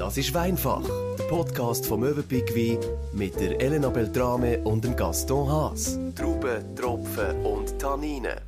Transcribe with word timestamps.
Das 0.00 0.16
ist 0.16 0.32
Weinfach, 0.32 0.80
der 1.18 1.24
Podcast 1.24 1.84
vom 1.84 2.00
Möwenpick 2.00 2.56
Wein 2.56 2.78
mit 3.12 3.38
der 3.38 3.60
Elena 3.60 3.90
Beltrame 3.90 4.58
und 4.60 4.82
dem 4.82 4.96
Gaston 4.96 5.46
Haas. 5.46 5.98
Trauben, 6.16 6.74
Tropfen 6.74 7.44
und 7.44 7.78
Tanninen. 7.78 8.40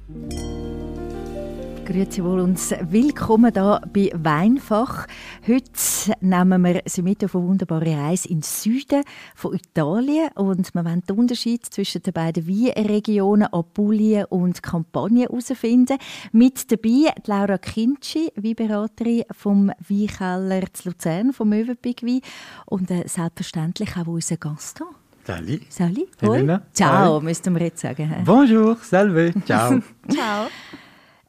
Grüezi 1.93 2.25
wohl 2.25 2.41
und 2.41 2.59
willkommen 2.91 3.53
hier 3.53 3.83
bei 3.93 4.11
Weinfach. 4.15 5.07
Heute 5.47 6.17
nehmen 6.23 6.65
wir 6.65 6.81
Sie 6.87 7.03
mit 7.03 7.23
auf 7.23 7.37
eine 7.37 7.47
wunderbare 7.47 7.95
Reise 7.95 8.29
in 8.29 8.37
den 8.37 8.43
Süden 8.43 9.03
von 9.35 9.55
Italien 9.55 10.31
und 10.35 10.75
wir 10.75 10.85
wollen 10.87 11.03
den 11.03 11.19
Unterschied 11.19 11.67
zwischen 11.67 12.03
den 12.03 12.15
beiden 12.15 12.49
Weinregionen 12.49 13.53
Apulien 13.53 14.25
und 14.31 14.63
Campania 14.63 15.29
herausfinden. 15.29 15.99
Mit 16.33 16.73
dabei 16.73 17.13
Laura 17.27 17.59
Kinci, 17.59 18.33
Weinberaterin 18.37 19.25
vom 19.33 19.71
Weinkeller 19.87 20.73
zu 20.73 20.89
Luzern, 20.89 21.35
vom 21.35 21.51
Möwenpick 21.51 22.03
Wein 22.03 22.23
und 22.65 22.91
äh, 22.91 23.07
selbstverständlich 23.07 23.99
auch 23.99 24.07
unser 24.07 24.39
Gaston. 24.39 24.87
Salut. 25.25 25.61
Salut. 25.69 26.09
Helena. 26.23 26.63
Ciao, 26.73 27.19
Hi. 27.19 27.25
müssten 27.25 27.55
wir 27.55 27.65
jetzt 27.65 27.83
sagen. 27.83 28.23
Bonjour, 28.25 28.79
salve, 28.81 29.35
ciao. 29.45 29.83
Ciao. 30.09 30.47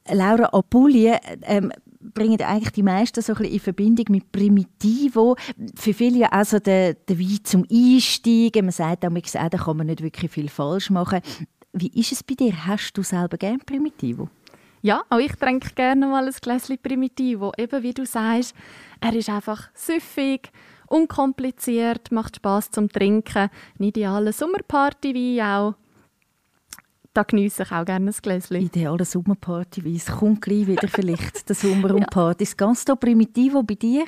Laura 0.10 0.50
Apulien 0.52 1.18
ähm, 1.44 1.72
bringen 2.14 2.42
eigentlich 2.42 2.74
die 2.74 2.84
meisten 2.84 3.22
so 3.22 3.34
ein 3.34 3.38
bisschen 3.38 3.54
in 3.54 3.60
Verbindung 3.60 4.06
mit 4.10 4.32
Primitivo. 4.32 5.36
Für 5.76 5.94
viele 5.94 6.20
ja 6.20 6.30
auch 6.32 6.46
so 6.46 6.60
der, 6.60 6.94
der 6.94 7.20
Wein 7.20 7.40
zum 7.44 7.66
Einsteigen. 7.72 8.66
Man 8.66 8.72
sagt 8.72 9.06
auch, 9.06 9.12
auch, 9.12 9.50
da 9.50 9.58
kann 9.58 9.78
man 9.78 9.88
nicht 9.88 10.04
wirklich 10.04 10.32
viel 10.32 10.50
falsch 10.50 10.90
machen. 10.90 11.22
Wie 11.72 11.92
ist 12.00 12.12
es 12.12 12.24
bei 12.24 12.36
dir? 12.36 12.68
Hast 12.68 12.94
du 12.94 13.04
selber 13.04 13.38
gern 13.38 13.60
Primitivo? 13.60 14.30
Ja, 14.82 15.04
auch 15.10 15.18
ich 15.18 15.32
trinke 15.34 15.74
gerne 15.74 16.06
mal 16.08 16.28
ein 16.28 16.34
Gläschen 16.42 16.78
Primitivo. 16.78 17.54
Eben 17.58 17.84
wie 17.84 17.94
du 17.94 18.06
sagst, 18.06 18.54
er 19.00 19.16
ist 19.16 19.30
einfach 19.30 19.70
süffig, 19.74 20.52
unkompliziert, 20.88 22.12
macht 22.12 22.36
Spaß 22.36 22.72
zum 22.72 22.90
Trinken. 22.90 23.50
Ein 23.80 23.84
idealer 23.84 24.34
Sommerpartywein 24.34 25.40
auch. 25.40 25.76
Da 27.14 27.22
geniesse 27.24 27.62
ich 27.64 27.72
auch 27.72 27.86
gerne 27.86 28.10
ein 28.10 28.16
Gläschen. 28.22 28.58
Ideale 28.58 29.06
Sommerparty, 29.06 29.96
es 29.96 30.08
kommt 30.08 30.42
gleich 30.42 30.66
wieder 30.66 30.88
vielleicht 30.88 31.48
der 31.48 31.56
Sommer 31.56 31.92
und 31.96 32.10
Partys. 32.10 32.58
Ganz 32.58 32.86
da 32.86 32.96
Primitivo 32.96 33.62
bei 33.62 33.76
dir? 33.76 34.06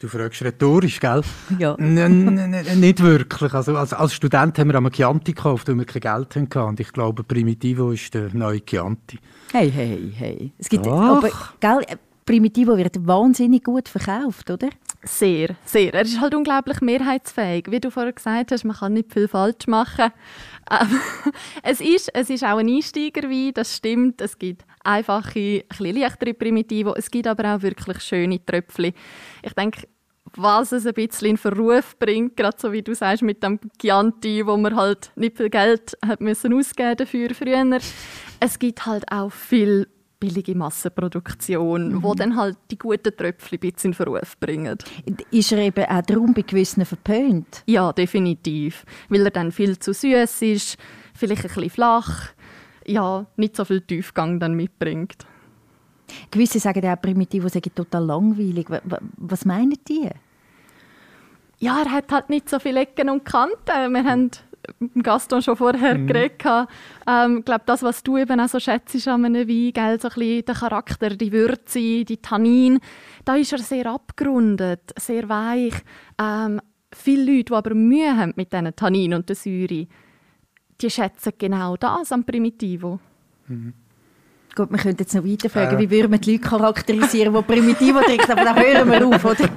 Du 0.00 0.08
fragst 0.08 0.42
rhetorisch, 0.42 0.98
gell? 0.98 1.20
Ja. 1.58 1.74
N 1.74 1.96
n- 1.98 2.38
n- 2.38 2.80
nicht 2.80 3.00
wirklich. 3.02 3.52
Also, 3.52 3.76
als, 3.76 3.92
als 3.92 4.14
Student 4.14 4.58
haben 4.58 4.68
wir 4.70 4.74
am 4.76 4.90
Chianti 4.90 5.32
gekauft, 5.32 5.68
weil 5.68 5.76
wir 5.76 5.84
kein 5.84 6.00
Geld 6.00 6.34
hatten. 6.36 6.58
Und 6.68 6.80
ich 6.80 6.90
glaube, 6.92 7.22
Primitivo 7.22 7.92
ist 7.92 8.14
der 8.14 8.34
neue 8.34 8.64
Chianti. 8.64 9.18
Hey, 9.52 9.70
hey, 9.70 10.10
hey. 10.16 10.52
Es 10.58 10.68
gibt, 10.70 10.86
Doch. 10.86 11.18
aber, 11.18 11.28
gell, 11.60 11.84
Primitivo 12.24 12.76
wird 12.78 13.06
wahnsinnig 13.06 13.62
gut 13.62 13.88
verkauft, 13.88 14.50
oder? 14.50 14.70
Sehr, 15.02 15.56
sehr. 15.64 15.94
Er 15.94 16.02
ist 16.02 16.20
halt 16.20 16.34
unglaublich 16.34 16.82
mehrheitsfähig. 16.82 17.70
Wie 17.70 17.80
du 17.80 17.90
vorher 17.90 18.12
gesagt 18.12 18.52
hast, 18.52 18.64
man 18.64 18.76
kann 18.76 18.92
nicht 18.92 19.12
viel 19.12 19.28
falsch 19.28 19.66
machen. 19.66 20.12
Ähm, 20.70 21.00
es, 21.62 21.80
ist, 21.80 22.10
es 22.14 22.28
ist 22.28 22.44
auch 22.44 22.58
ein 22.58 22.68
Einsteigerwein, 22.68 23.52
das 23.54 23.76
stimmt. 23.76 24.20
Es 24.20 24.38
gibt 24.38 24.64
einfache, 24.84 25.64
ein 25.68 25.94
leichtere 25.94 26.34
Primitivo. 26.34 26.94
Es 26.94 27.10
gibt 27.10 27.26
aber 27.26 27.54
auch 27.54 27.62
wirklich 27.62 28.00
schöne 28.02 28.44
Tröpfchen. 28.44 28.92
Ich 29.42 29.54
denke, 29.54 29.88
was 30.36 30.72
es 30.72 30.86
ein 30.86 30.94
bisschen 30.94 31.30
in 31.30 31.36
Verruf 31.38 31.98
bringt, 31.98 32.36
gerade 32.36 32.56
so 32.60 32.70
wie 32.72 32.82
du 32.82 32.94
sagst 32.94 33.22
mit 33.22 33.42
dem 33.42 33.58
Chianti, 33.80 34.46
wo 34.46 34.56
man 34.56 34.76
halt 34.76 35.12
nicht 35.16 35.36
viel 35.36 35.50
Geld 35.50 35.96
hat 36.06 36.20
müssen 36.20 36.54
ausgeben 36.54 36.96
dafür 36.96 37.34
früher. 37.34 37.78
Es 38.38 38.58
gibt 38.58 38.86
halt 38.86 39.10
auch 39.10 39.32
viel 39.32 39.88
billige 40.20 40.54
Massenproduktion, 40.54 42.02
wo 42.02 42.14
dann 42.14 42.36
halt 42.36 42.56
die 42.70 42.78
guten 42.78 43.16
Tröpfchen 43.16 43.56
ein 43.56 43.60
bisschen 43.60 43.90
in 43.90 43.94
Verruf 43.94 44.38
bringen. 44.38 44.76
Ist 45.30 45.50
er 45.52 45.58
eben 45.58 45.84
auch 45.86 46.02
darum 46.02 46.34
bei 46.34 46.42
gewissen 46.42 46.84
verpönt? 46.84 47.62
Ja, 47.66 47.92
definitiv. 47.92 48.84
Weil 49.08 49.24
er 49.24 49.30
dann 49.30 49.50
viel 49.50 49.78
zu 49.78 49.92
süß 49.94 50.42
ist, 50.42 50.76
vielleicht 51.14 51.44
ein 51.44 51.48
bisschen 51.54 51.70
flach, 51.70 52.28
ja, 52.86 53.26
nicht 53.36 53.56
so 53.56 53.64
viel 53.64 53.80
Tiefgang 53.80 54.38
dann 54.38 54.54
mitbringt. 54.54 55.26
Gewisse 56.30 56.58
sagen 56.58 56.84
auch, 56.86 57.00
Primitivo 57.00 57.48
sei 57.48 57.60
total 57.60 58.04
langweilig. 58.04 58.68
Wa- 58.68 58.80
wa- 58.84 59.00
Was 59.16 59.44
meinen 59.44 59.78
die? 59.88 60.08
Ja, 61.58 61.82
er 61.82 61.92
hat 61.92 62.10
halt 62.10 62.30
nicht 62.30 62.48
so 62.48 62.58
viele 62.58 62.80
Ecken 62.80 63.08
und 63.10 63.24
Kanten. 63.24 63.92
Wir 63.92 64.04
haben 64.04 64.30
Gaston 65.02 65.42
schon 65.42 65.56
vorher 65.56 65.98
geredet. 65.98 66.38
gehabt. 66.38 66.72
Ähm, 67.06 67.38
ich 67.38 67.44
glaube, 67.44 67.62
das, 67.66 67.82
was 67.82 68.02
du 68.02 68.16
eben 68.18 68.40
auch 68.40 68.48
so 68.48 68.58
schätzt 68.58 69.08
an 69.08 69.24
einem 69.24 69.48
Wein, 69.48 69.72
gell, 69.72 70.00
so 70.00 70.08
ein 70.08 70.14
bisschen 70.14 70.44
der 70.44 70.54
Charakter, 70.54 71.10
die 71.10 71.32
Würze, 71.32 72.04
die 72.04 72.18
Tannin, 72.18 72.78
da 73.24 73.36
ist 73.36 73.52
er 73.52 73.58
sehr 73.58 73.86
abgerundet, 73.86 74.92
sehr 74.98 75.28
weich. 75.28 75.74
Ähm, 76.20 76.60
viele 76.92 77.36
Leute, 77.36 77.44
die 77.44 77.54
aber 77.54 77.74
Mühe 77.74 78.16
haben 78.16 78.32
mit 78.36 78.52
diesen 78.52 78.74
Tannin 78.76 79.14
und 79.14 79.28
der 79.28 79.36
Säure, 79.36 79.86
die 80.80 80.90
schätzen 80.90 81.32
genau 81.38 81.76
das 81.76 82.12
am 82.12 82.24
Primitivo. 82.24 82.98
Gut, 84.54 84.70
wir 84.70 84.78
könnten 84.78 85.02
jetzt 85.02 85.14
noch 85.14 85.24
weiterfragen, 85.24 85.78
wie 85.78 85.90
würden 85.90 86.10
wir 86.10 86.18
die 86.18 86.32
Leute 86.32 86.42
charakterisieren, 86.42 87.32
die 87.32 87.42
Primitivo 87.42 88.00
trinken, 88.00 88.32
aber 88.32 88.44
dann 88.44 88.56
hören 88.56 88.90
wir 88.90 89.06
auf, 89.06 89.24
oder? 89.24 89.48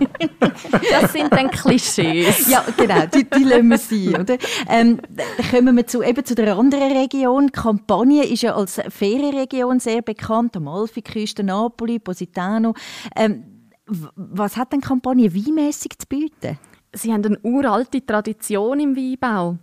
Das 0.91 1.11
sind 1.11 1.31
dann 1.31 1.49
Klischees. 1.49 2.47
ja, 2.49 2.63
genau, 2.77 3.05
die, 3.07 3.27
die 3.27 3.43
lassen 3.43 3.67
wir 3.69 3.77
sein, 3.77 4.21
oder? 4.21 4.37
Ähm, 4.69 4.99
dann 5.09 5.49
kommen 5.49 5.75
wir 5.75 5.87
zu, 5.87 6.03
eben 6.03 6.23
zu 6.23 6.35
der 6.35 6.55
anderen 6.55 6.91
Region. 6.91 7.51
Campania 7.51 8.23
ist 8.23 8.43
ja 8.43 8.55
als 8.55 8.79
Ferienregion 8.89 9.79
sehr 9.79 10.01
bekannt, 10.01 10.55
Amalfiküste, 10.55 11.43
Napoli, 11.43 11.99
Positano. 11.99 12.73
Ähm, 13.15 13.45
was 13.85 14.57
hat 14.57 14.73
denn 14.73 14.81
Campania 14.81 15.33
weinmässig 15.33 15.97
zu 15.97 16.07
bieten? 16.07 16.57
Sie 16.93 17.11
haben 17.11 17.25
eine 17.25 17.39
uralte 17.41 18.05
Tradition 18.05 18.79
im 18.79 18.95
Weinbau. 18.95 19.57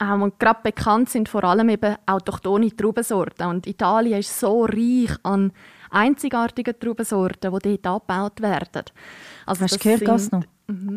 Ähm, 0.00 0.22
und 0.22 0.38
gerade 0.38 0.60
bekannt 0.62 1.08
sind 1.10 1.28
vor 1.28 1.44
allem 1.44 1.68
eben 1.68 1.96
autochthone 2.06 2.74
Traubensorten. 2.74 3.46
Und 3.46 3.66
Italien 3.66 4.18
ist 4.20 4.38
so 4.38 4.64
reich 4.64 5.10
an 5.22 5.52
einzigartigen 5.90 6.78
Traubensorten, 6.78 7.52
die 7.62 7.80
dort 7.80 7.86
angebaut 8.10 8.40
werden. 8.40 8.82
Also 9.46 9.62
Hast 9.64 9.72
du 9.72 9.76
das 9.76 9.82
gehört, 9.82 9.98
sind- 10.00 10.08
Gaston? 10.08 10.44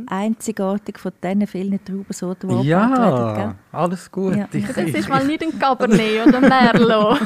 Einzigartig 0.10 0.98
von 0.98 1.12
diesen 1.24 1.46
vielen 1.46 1.86
Traubensorten, 1.86 2.50
die 2.64 2.74
angebaut 2.74 3.36
werden, 3.38 3.38
Ja, 3.72 3.80
alles 3.80 4.10
gut. 4.12 4.36
Ja. 4.36 4.48
Ich, 4.52 4.66
Das 4.66 4.78
ist 4.78 5.08
mal 5.10 5.24
nicht 5.28 5.44
ein 5.44 5.60
Cabernet 5.60 6.26
oder 6.28 6.38
ein 6.38 6.50
Merlot. 6.50 7.20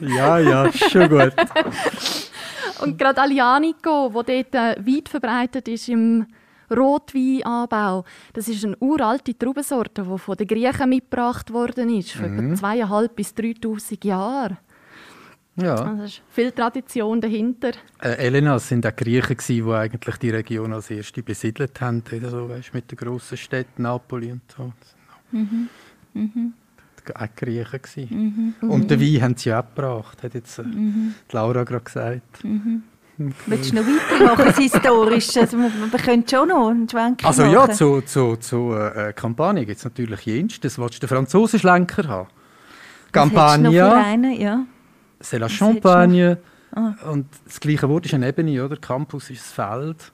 ja, 0.00 0.38
ja, 0.38 0.72
schon 0.72 1.08
gut. 1.08 1.32
Und 2.82 2.96
gerade 2.96 3.20
Alianico, 3.20 4.14
wo 4.14 4.22
dort 4.22 4.54
äh, 4.54 4.76
weit 4.78 5.08
verbreitet 5.08 5.66
ist 5.66 5.88
im 5.88 6.26
Rotweinanbau, 6.70 8.04
das 8.32 8.48
ist 8.48 8.64
eine 8.64 8.76
uralte 8.78 9.36
Traubensorte, 9.36 10.02
die 10.02 10.18
von 10.18 10.36
den 10.36 10.46
Griechen 10.46 10.88
mitgebracht 10.88 11.52
worden 11.52 11.90
ist, 11.90 12.12
vor 12.12 12.26
etwa 12.26 12.54
zweieinhalb 12.54 13.14
bis 13.16 13.34
3000 13.34 14.04
Jahren. 14.04 14.58
Ja. 15.56 15.74
Also 15.74 16.04
ist 16.04 16.22
viel 16.30 16.52
Tradition 16.52 17.20
dahinter. 17.20 17.72
Äh, 18.00 18.26
Elena, 18.26 18.56
es 18.56 18.68
sind 18.68 18.86
auch 18.86 18.94
Griechen, 18.94 19.36
gewesen, 19.36 19.66
die 19.66 19.72
eigentlich 19.72 20.16
die 20.16 20.30
Region 20.30 20.72
als 20.72 20.90
erste 20.90 21.22
besiedelt 21.22 21.80
haben, 21.80 22.02
oder 22.16 22.30
so, 22.30 22.48
weißt, 22.48 22.72
mit 22.72 22.90
den 22.90 22.96
grossen 22.96 23.36
Städten 23.36 23.82
Napoli 23.82 24.32
und 24.32 24.42
so. 24.56 24.72
Auch 27.14 27.28
Griechen 27.34 27.82
gewesen. 27.82 28.54
Und 28.60 28.90
den 28.90 29.00
Wein 29.00 29.22
haben 29.22 29.36
sie 29.36 29.52
auch 29.52 29.64
gebracht, 29.74 30.22
hat 30.22 30.34
jetzt 30.34 30.58
äh, 30.58 30.64
die 30.64 31.12
Laura 31.32 31.64
gerade 31.64 31.84
gesagt. 31.84 32.44
Willst 33.46 33.72
du 33.72 33.76
noch 33.76 33.82
weitermachen, 33.84 34.54
historisch? 34.54 35.36
Also, 35.36 35.58
wir, 35.58 35.70
wir 35.92 35.98
können 35.98 36.24
schon 36.28 36.48
noch 36.48 36.68
einen 36.70 36.88
Schwenk 36.88 37.24
Also 37.24 37.42
machen. 37.42 37.52
ja, 37.52 37.70
zu, 37.70 38.00
zu, 38.02 38.36
zu 38.36 38.74
äh, 38.74 39.12
Campania 39.14 39.64
gibt 39.64 39.78
es 39.78 39.84
natürlich 39.84 40.20
jenstes. 40.26 40.78
Willst 40.78 40.96
du 40.96 41.00
den 41.00 41.08
Franzosenschlenker 41.08 42.08
haben? 42.08 42.28
Einen? 43.96 44.32
Ja. 44.40 44.64
c'est 45.20 45.38
la? 45.38 45.48
Champagne. 45.48 46.38
Ah. 46.72 46.94
Und 47.10 47.26
das 47.44 47.60
gleiche 47.60 47.88
Wort 47.88 48.06
ist 48.06 48.14
eine 48.14 48.28
Ebene, 48.28 48.64
oder? 48.64 48.76
Campus 48.76 49.30
ist 49.30 49.42
das 49.42 49.52
Feld. 49.52 50.12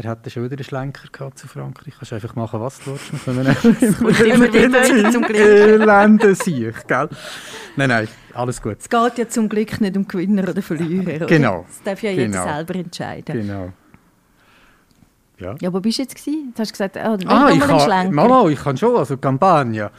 Wir 0.00 0.08
hatten 0.10 0.30
schon 0.30 0.44
wieder 0.44 0.54
einen 0.56 0.64
Schlenker 0.64 1.08
gehabt 1.10 1.38
zu 1.38 1.48
Frankreich. 1.48 1.92
Kannst 1.98 2.12
einfach 2.12 2.36
machen, 2.36 2.60
was 2.60 2.78
du 2.80 2.92
willst. 2.92 3.26
Wir 3.26 4.12
können 4.12 4.54
immer 4.54 4.82
zum 5.10 5.22
Glück. 5.22 5.36
Elende 5.36 6.34
sich, 6.36 6.72
gell? 6.86 7.08
Nein, 7.74 7.88
nein, 7.88 8.08
alles 8.32 8.62
gut. 8.62 8.76
Es 8.78 8.88
geht 8.88 9.18
ja 9.18 9.28
zum 9.28 9.48
Glück 9.48 9.80
nicht 9.80 9.96
um 9.96 10.06
Gewinner 10.06 10.48
oder 10.48 10.62
Verlierer. 10.62 11.16
Oder? 11.16 11.26
Genau. 11.26 11.64
Das 11.66 11.82
darf 11.82 12.02
ja 12.02 12.10
jeder 12.12 12.26
Genau. 12.26 12.44
selber 12.44 12.74
entscheiden. 12.76 13.40
Genau. 13.40 13.72
Ja. 15.38 15.56
Ja, 15.60 15.72
wo 15.72 15.80
bist 15.80 15.98
du 15.98 16.02
jetzt? 16.02 16.14
Gewesen? 16.14 16.52
Du 16.54 16.60
hast 16.60 16.70
gesagt, 16.72 16.96
oh, 16.96 17.00
Ah, 17.00 17.16
nur 17.16 17.50
ich 17.50 17.60
kann, 17.60 17.80
Schlenker. 17.80 18.12
Mama, 18.14 18.48
ich 18.50 18.58
kann 18.60 18.76
schon, 18.76 18.96
also 18.96 19.16
Campania. 19.16 19.90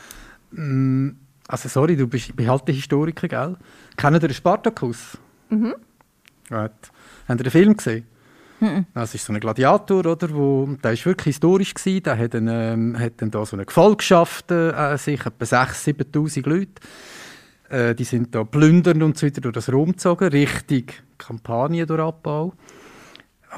Mm, 0.52 1.10
Also 1.48 1.68
sorry, 1.68 1.98
du 1.98 2.08
bist 2.08 2.34
behalte 2.36 2.72
Historiker, 2.72 3.28
gell? 3.28 3.58
Kennt 3.98 4.16
ihr 4.16 4.20
den 4.20 4.34
Spartacus? 4.34 5.18
Mhm. 5.50 5.74
Gut. 6.50 6.60
Habt 6.60 6.82
ihr 7.28 7.36
den 7.36 7.52
Film 7.52 7.76
gesehen? 7.76 8.06
Das 8.94 9.16
ist 9.16 9.26
so 9.26 9.34
ein 9.34 9.40
Gladiator, 9.40 10.06
oder? 10.06 10.34
Wo, 10.34 10.68
der 10.84 10.92
war 10.92 11.06
wirklich 11.06 11.36
historisch. 11.36 11.74
Gewesen. 11.74 12.04
Der 12.04 12.18
hat, 12.18 12.34
dann, 12.34 12.48
ähm, 12.48 13.00
hat 13.00 13.14
dann 13.18 13.32
da 13.32 13.46
so 13.46 13.56
eine 13.56 13.66
Gefolgschaft, 13.66 14.52
äh, 14.52 14.98
sich 14.98 15.26
etwa 15.26 15.46
6'000, 15.46 16.12
7'000 16.12 16.50
Leute. 16.50 16.72
Äh, 17.70 17.96
die 17.96 18.04
sind 18.04 18.34
da 18.34 18.44
plündernd 18.44 19.04
und 19.04 19.18
so 19.18 19.26
weiter 19.26 19.42
durch 19.42 19.54
das 19.54 19.72
Rom 19.72 19.92
gezogen, 19.92 20.30
Richtung 20.30 20.86
Kampagne 21.18 21.86
durch 21.86 22.02
Abbau. 22.02 22.54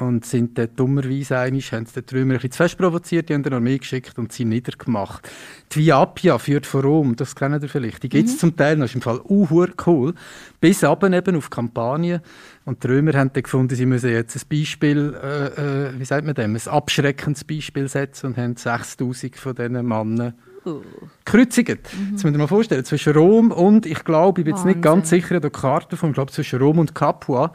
und 0.00 0.24
sind 0.24 0.56
dort 0.56 0.78
dummerweise 0.78 1.38
einig, 1.38 1.72
haben 1.72 1.86
sie 1.86 1.94
den 1.94 2.06
Trümmer 2.06 2.34
ein 2.34 2.36
bisschen 2.36 2.52
zu 2.52 2.56
fest 2.58 2.78
provoziert, 2.78 3.28
die 3.28 3.34
haben 3.34 3.44
eine 3.44 3.56
Armee 3.56 3.78
geschickt 3.78 4.18
und 4.18 4.32
sie 4.32 4.44
niedergemacht. 4.44 5.28
Die 5.72 5.80
Via 5.80 6.02
Appia 6.02 6.38
führt 6.38 6.66
von 6.66 6.80
Rom, 6.80 7.16
das 7.16 7.34
kennt 7.34 7.62
ihr 7.62 7.68
vielleicht. 7.68 8.02
Die 8.02 8.08
gibt 8.08 8.28
es 8.28 8.34
mhm. 8.36 8.38
zum 8.38 8.56
Teil, 8.56 8.76
das 8.76 8.90
ist 8.90 8.94
im 8.94 9.02
Fall 9.02 9.20
uh, 9.28 9.66
cool, 9.86 10.14
bis 10.60 10.82
ab 10.82 11.04
eben 11.04 11.36
auf 11.36 11.50
Kampagnen. 11.50 12.20
Und 12.64 12.84
die 12.84 12.88
Römer 12.88 13.12
haben 13.14 13.32
dann 13.32 13.42
gefunden, 13.42 13.74
sie 13.74 13.86
müssen 13.86 14.10
jetzt 14.10 14.36
ein 14.36 14.42
Beispiel, 14.48 15.14
äh, 15.20 15.46
äh, 15.88 15.98
wie 15.98 16.04
sagt 16.04 16.24
man 16.24 16.34
dem, 16.34 16.54
ein 16.54 16.68
abschreckendes 16.68 17.44
Beispiel 17.44 17.88
setzen 17.88 18.26
und 18.26 18.36
haben 18.36 18.56
6000 18.56 19.36
von 19.36 19.54
diesen 19.54 19.72
Männern 19.86 20.34
uh. 20.64 20.80
gekreuzigt. 21.24 21.68
Mhm. 21.92 22.10
Jetzt 22.12 22.24
müsst 22.24 22.36
ihr 22.36 22.38
mal 22.38 22.46
vorstellen, 22.46 22.84
zwischen 22.84 23.14
Rom 23.14 23.50
und, 23.50 23.84
ich 23.84 24.04
glaube, 24.04 24.40
ich 24.40 24.44
bin 24.44 24.54
jetzt 24.54 24.64
nicht 24.64 24.80
ganz 24.80 25.10
sicher 25.10 25.40
der 25.40 25.50
Karte 25.50 25.96
von, 25.96 26.10
ich 26.10 26.14
glaube, 26.14 26.30
zwischen 26.30 26.60
Rom 26.60 26.78
und 26.78 26.94
Capua, 26.94 27.52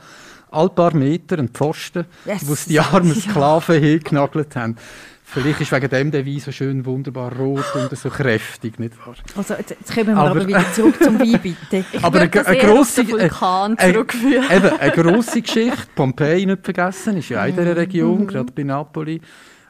ein 0.51 0.69
paar 0.75 0.93
Meter 0.95 1.39
ein 1.39 1.49
Pfosten, 1.49 2.05
yes. 2.25 2.47
wo 2.47 2.55
sie 2.55 2.69
die 2.69 2.79
armen 2.79 3.13
Sklaven 3.21 3.75
ja. 3.75 3.81
hingenagelt 3.81 4.55
haben. 4.55 4.77
Vielleicht 5.29 5.59
ist 5.59 5.73
wegen 5.73 5.89
dem 5.89 6.11
der 6.11 6.25
Wein 6.25 6.39
so 6.39 6.53
schön 6.53 6.85
wunderbar 6.85 7.35
rot 7.35 7.75
und 7.75 7.95
so 7.97 8.09
kräftig, 8.09 8.79
nicht 8.79 8.97
wahr? 9.05 9.15
Also 9.35 9.55
jetzt, 9.55 9.71
jetzt 9.71 9.93
kommen 9.93 10.07
wir 10.07 10.17
aber, 10.17 10.31
aber, 10.31 10.47
wieder 10.47 10.63
zurück 10.71 11.03
zum 11.03 11.19
Wein, 11.19 11.37
bitte. 11.43 11.85
Ich 11.91 12.01
aber 12.01 12.21
eine, 12.21 12.47
eine 12.47 12.57
grosse, 12.57 13.05
Vulkan 13.05 13.75
äh, 13.77 13.91
zurückführen. 13.91 14.45
Eben, 14.49 14.79
eine 14.79 14.91
grosse 14.91 15.41
Geschichte, 15.41 15.85
Pompeji 15.95 16.45
nicht 16.45 16.63
vergessen, 16.63 17.17
ist 17.17 17.27
ja 17.27 17.43
auch 17.43 17.47
in 17.47 17.57
dieser 17.57 17.75
Region, 17.75 18.21
mhm. 18.21 18.27
gerade 18.27 18.53
bei 18.53 18.63
Napoli. 18.63 19.19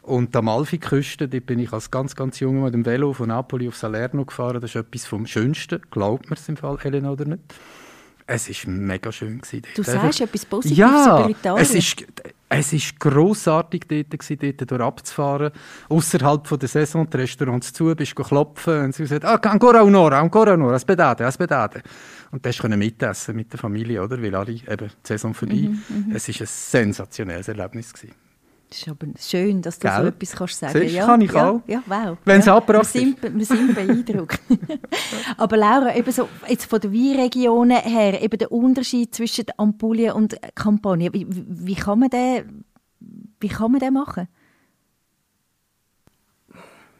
Und 0.03 0.35
die 0.35 0.37
Amalfiküste, 0.37 1.27
dort 1.27 1.47
bin 1.47 1.57
ich 1.57 1.73
als 1.73 1.89
ganz, 1.89 2.15
ganz 2.15 2.39
junger 2.39 2.65
mit 2.65 2.75
dem 2.75 2.85
Velo 2.85 3.11
von 3.13 3.27
Napoli 3.27 3.67
auf 3.67 3.75
Salerno 3.75 4.25
gefahren. 4.25 4.61
Das 4.61 4.69
ist 4.69 4.75
etwas 4.75 5.07
vom 5.07 5.25
Schönsten, 5.25 5.81
glaubt 5.89 6.29
man 6.29 6.37
es 6.37 6.47
im 6.47 6.55
Fall, 6.55 6.77
Elena, 6.83 7.11
oder 7.11 7.25
nicht? 7.25 7.41
Es 8.29 8.49
war 8.49 8.73
mega 8.73 9.09
schön. 9.09 9.41
Du 9.73 9.83
sagst 9.83 10.19
etwas 10.19 10.45
Positives 10.45 10.77
ja, 10.77 11.19
über 11.19 11.29
Italien. 11.29 11.61
Es 11.61 11.73
ist, 11.73 12.05
es 12.49 12.73
ist 12.73 12.99
grossartig, 12.99 13.87
dort, 13.87 14.19
gewesen, 14.19 14.57
dort 14.57 14.81
abzufahren. 14.81 15.51
Außerhalb 15.87 16.59
der 16.59 16.67
Saison, 16.67 17.09
die 17.09 17.17
Restaurants 17.17 17.71
zu, 17.71 17.95
bist 17.95 18.19
du 18.19 18.23
klopfen 18.23 18.85
und 18.85 18.95
sie 18.95 19.03
gesagt, 19.03 19.23
ah, 19.23 19.35
ancora 19.35 19.81
un'ora, 19.81 20.19
ancora 20.19 20.55
un'ora, 20.55 20.75
aspettate, 20.75 21.25
aspettate. 21.25 21.81
Und 22.31 22.45
dann 22.45 22.51
können 22.51 22.79
mitessen 22.79 23.33
mit 23.33 23.53
der 23.53 23.59
Familie, 23.59 24.03
oder? 24.03 24.21
Weil 24.21 24.35
alle 24.35 24.51
eben 24.51 24.89
die 24.89 25.07
Saison 25.07 25.33
vorbei. 25.33 25.69
Mhm, 25.69 25.83
mhm. 25.87 26.11
es 26.13 26.27
war 26.27 26.41
ein 26.41 26.47
sensationelles 26.47 27.47
Erlebnis. 27.47 27.93
Gewesen. 27.93 28.26
Das 28.69 28.79
ist 28.79 28.87
aber 28.89 29.07
schön, 29.17 29.61
dass 29.61 29.79
du 29.79 29.87
Gell? 29.87 30.01
so 30.01 30.07
etwas 30.07 30.35
kannst 30.35 30.59
sagen 30.59 30.73
kannst. 30.73 30.93
Ja, 30.93 31.05
kann 31.05 31.21
ich 31.21 31.31
ja, 31.31 31.49
auch. 31.49 31.61
Ja, 31.67 31.83
wow. 31.85 32.17
Wenn 32.25 32.39
es 32.41 32.47
ja, 32.47 32.67
wir 32.67 32.83
sind, 32.83 33.17
wir 33.21 33.45
sind 33.45 33.73
beeindruckt. 33.73 34.41
aber 35.37 35.57
Laura, 35.57 35.95
eben 35.95 36.11
so, 36.11 36.27
jetzt 36.47 36.65
von 36.65 36.81
den 36.81 36.93
Weinregionen 36.93 37.77
her, 37.77 38.21
eben 38.21 38.37
der 38.37 38.51
Unterschied 38.51 39.15
zwischen 39.15 39.45
Ampulien 39.55 40.13
und 40.13 40.37
Campania, 40.53 41.13
wie, 41.13 41.25
wie, 41.29 41.75
kann 41.75 41.99
man 41.99 42.09
den, 42.09 42.65
wie 43.39 43.47
kann 43.47 43.71
man 43.71 43.79
den 43.79 43.93
machen? 43.93 44.27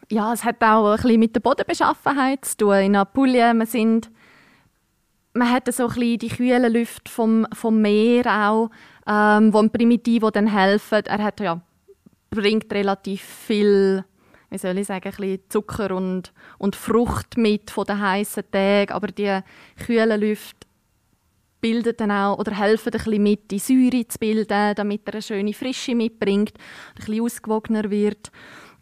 Ja, 0.09 0.31
es 0.31 0.45
hat 0.45 0.63
auch 0.63 0.91
ein 0.91 0.95
bisschen 0.95 1.19
mit 1.19 1.35
der 1.35 1.41
Bodenbeschaffenheit 1.41 2.45
zu 2.45 2.57
tun. 2.57 2.75
In 2.75 2.95
Apulien, 2.95 3.57
wir 3.57 3.65
sind, 3.65 4.09
man 5.33 5.51
hat 5.51 5.71
so 5.73 5.83
ein 5.83 5.89
bisschen 5.89 6.19
die 6.19 6.29
kühlen 6.29 6.71
Lüfte 6.71 7.11
vom, 7.11 7.45
vom 7.51 7.81
Meer 7.81 8.25
auch 8.47 8.69
ähm, 9.07 9.53
wo 9.53 9.59
ein 9.59 9.69
Primitivo 9.69 10.31
dann 10.31 10.47
helfen. 10.47 11.05
Er 11.05 11.23
hat, 11.23 11.39
ja, 11.39 11.61
bringt 12.29 12.71
relativ 12.71 13.23
viel 13.23 14.03
wie 14.49 14.57
soll 14.57 14.77
ich 14.77 14.87
sagen, 14.87 15.11
Zucker 15.49 15.93
und, 15.93 16.31
und 16.57 16.75
Frucht 16.75 17.37
mit 17.37 17.69
von 17.69 17.85
den 17.85 17.99
heißen 17.99 18.43
Tagen, 18.49 18.93
aber 18.93 19.07
die 19.07 19.39
kühlen 19.85 20.21
Lüfte 20.21 20.67
bilden 21.59 21.93
dann 21.97 22.11
auch 22.11 22.37
oder 22.37 22.57
helfen 22.57 22.93
ein 22.93 22.99
bisschen 22.99 23.23
mit, 23.23 23.51
die 23.51 23.59
Säure 23.59 24.07
zu 24.07 24.19
bilden, 24.19 24.75
damit 24.75 25.01
er 25.07 25.15
eine 25.15 25.21
schöne 25.21 25.53
Frische 25.53 25.95
mitbringt, 25.95 26.53
ein 26.57 26.95
bisschen 26.95 27.21
ausgewogener 27.21 27.89
wird. 27.89 28.31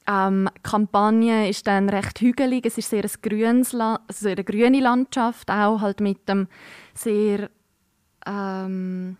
Ähm, 0.07 0.50
die 0.56 0.62
Kampagne 0.62 1.50
ist 1.50 1.66
dann 1.66 1.89
recht 1.89 2.22
hügelig, 2.22 2.66
es 2.66 2.77
ist 2.77 2.89
sehr 2.89 3.06
ein 3.06 3.12
grünes, 3.22 3.74
also 3.74 4.30
eine 4.30 4.44
grüne 4.44 4.81
Landschaft, 4.81 5.50
auch 5.50 5.81
halt 5.81 6.00
mit 6.00 6.30
dem 6.30 6.48
sehr 6.94 7.50
ähm, 8.27 9.18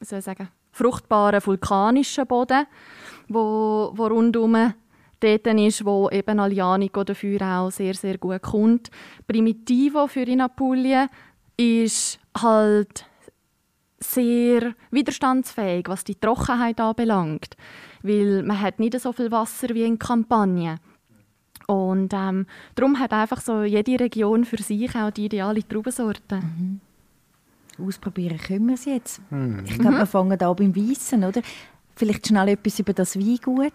soll 0.00 0.18
ich 0.20 0.24
sagen, 0.24 0.48
fruchtbaren 0.72 1.44
vulkanischen 1.44 2.26
Boden, 2.26 2.66
wo, 3.28 3.92
wo 3.94 4.06
rundum 4.06 4.74
dort 5.20 5.46
ist, 5.46 5.84
wo 5.84 6.08
eben 6.10 6.40
Alianico 6.40 7.04
dafür 7.04 7.42
auch 7.42 7.70
sehr, 7.70 7.94
sehr 7.94 8.18
gut 8.18 8.42
kommt. 8.42 8.90
Primitivo 9.26 10.06
für 10.06 10.22
in 10.22 10.40
Apulien 10.40 11.08
ist 11.56 12.18
halt 12.36 13.04
sehr 13.98 14.74
widerstandsfähig, 14.90 15.88
was 15.88 16.04
die 16.04 16.14
Trockenheit 16.14 16.80
anbelangt, 16.80 17.56
weil 18.02 18.42
man 18.42 18.60
hat 18.60 18.78
nicht 18.78 18.98
so 18.98 19.12
viel 19.12 19.30
Wasser 19.30 19.68
wie 19.70 19.84
in 19.84 19.98
Kampagne. 19.98 20.76
Und 21.66 22.14
ähm, 22.14 22.46
darum 22.74 22.98
hat 22.98 23.12
einfach 23.12 23.40
so 23.40 23.62
jede 23.62 24.00
Region 24.00 24.44
für 24.44 24.60
sich 24.60 24.96
auch 24.96 25.10
die 25.10 25.26
ideale 25.26 25.66
Traubensorte. 25.68 26.36
Mhm 26.36 26.80
ausprobieren 27.86 28.38
können 28.38 28.68
wir 28.68 28.74
es 28.74 28.84
jetzt. 28.84 29.20
Mhm. 29.30 29.64
Ich 29.64 29.78
glaube, 29.78 29.98
wir 29.98 30.06
fangen 30.06 30.40
an 30.40 30.56
beim 30.56 30.76
Weissen, 30.76 31.24
oder? 31.24 31.42
Vielleicht 31.96 32.28
schnell 32.28 32.48
etwas 32.48 32.78
über 32.78 32.92
das 32.92 33.18
Weingut. 33.18 33.72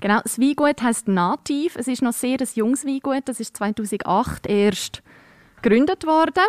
Genau, 0.00 0.20
das 0.22 0.40
Weingut 0.40 0.82
heisst 0.82 1.06
Nativ. 1.06 1.76
Es 1.76 1.86
ist 1.86 2.02
noch 2.02 2.12
sehr 2.12 2.40
ein 2.40 2.48
junges 2.54 2.84
Weingut. 2.84 3.22
Das 3.26 3.38
ist 3.38 3.56
2008 3.56 4.46
erst 4.46 5.02
gegründet 5.62 6.04
worden. 6.04 6.42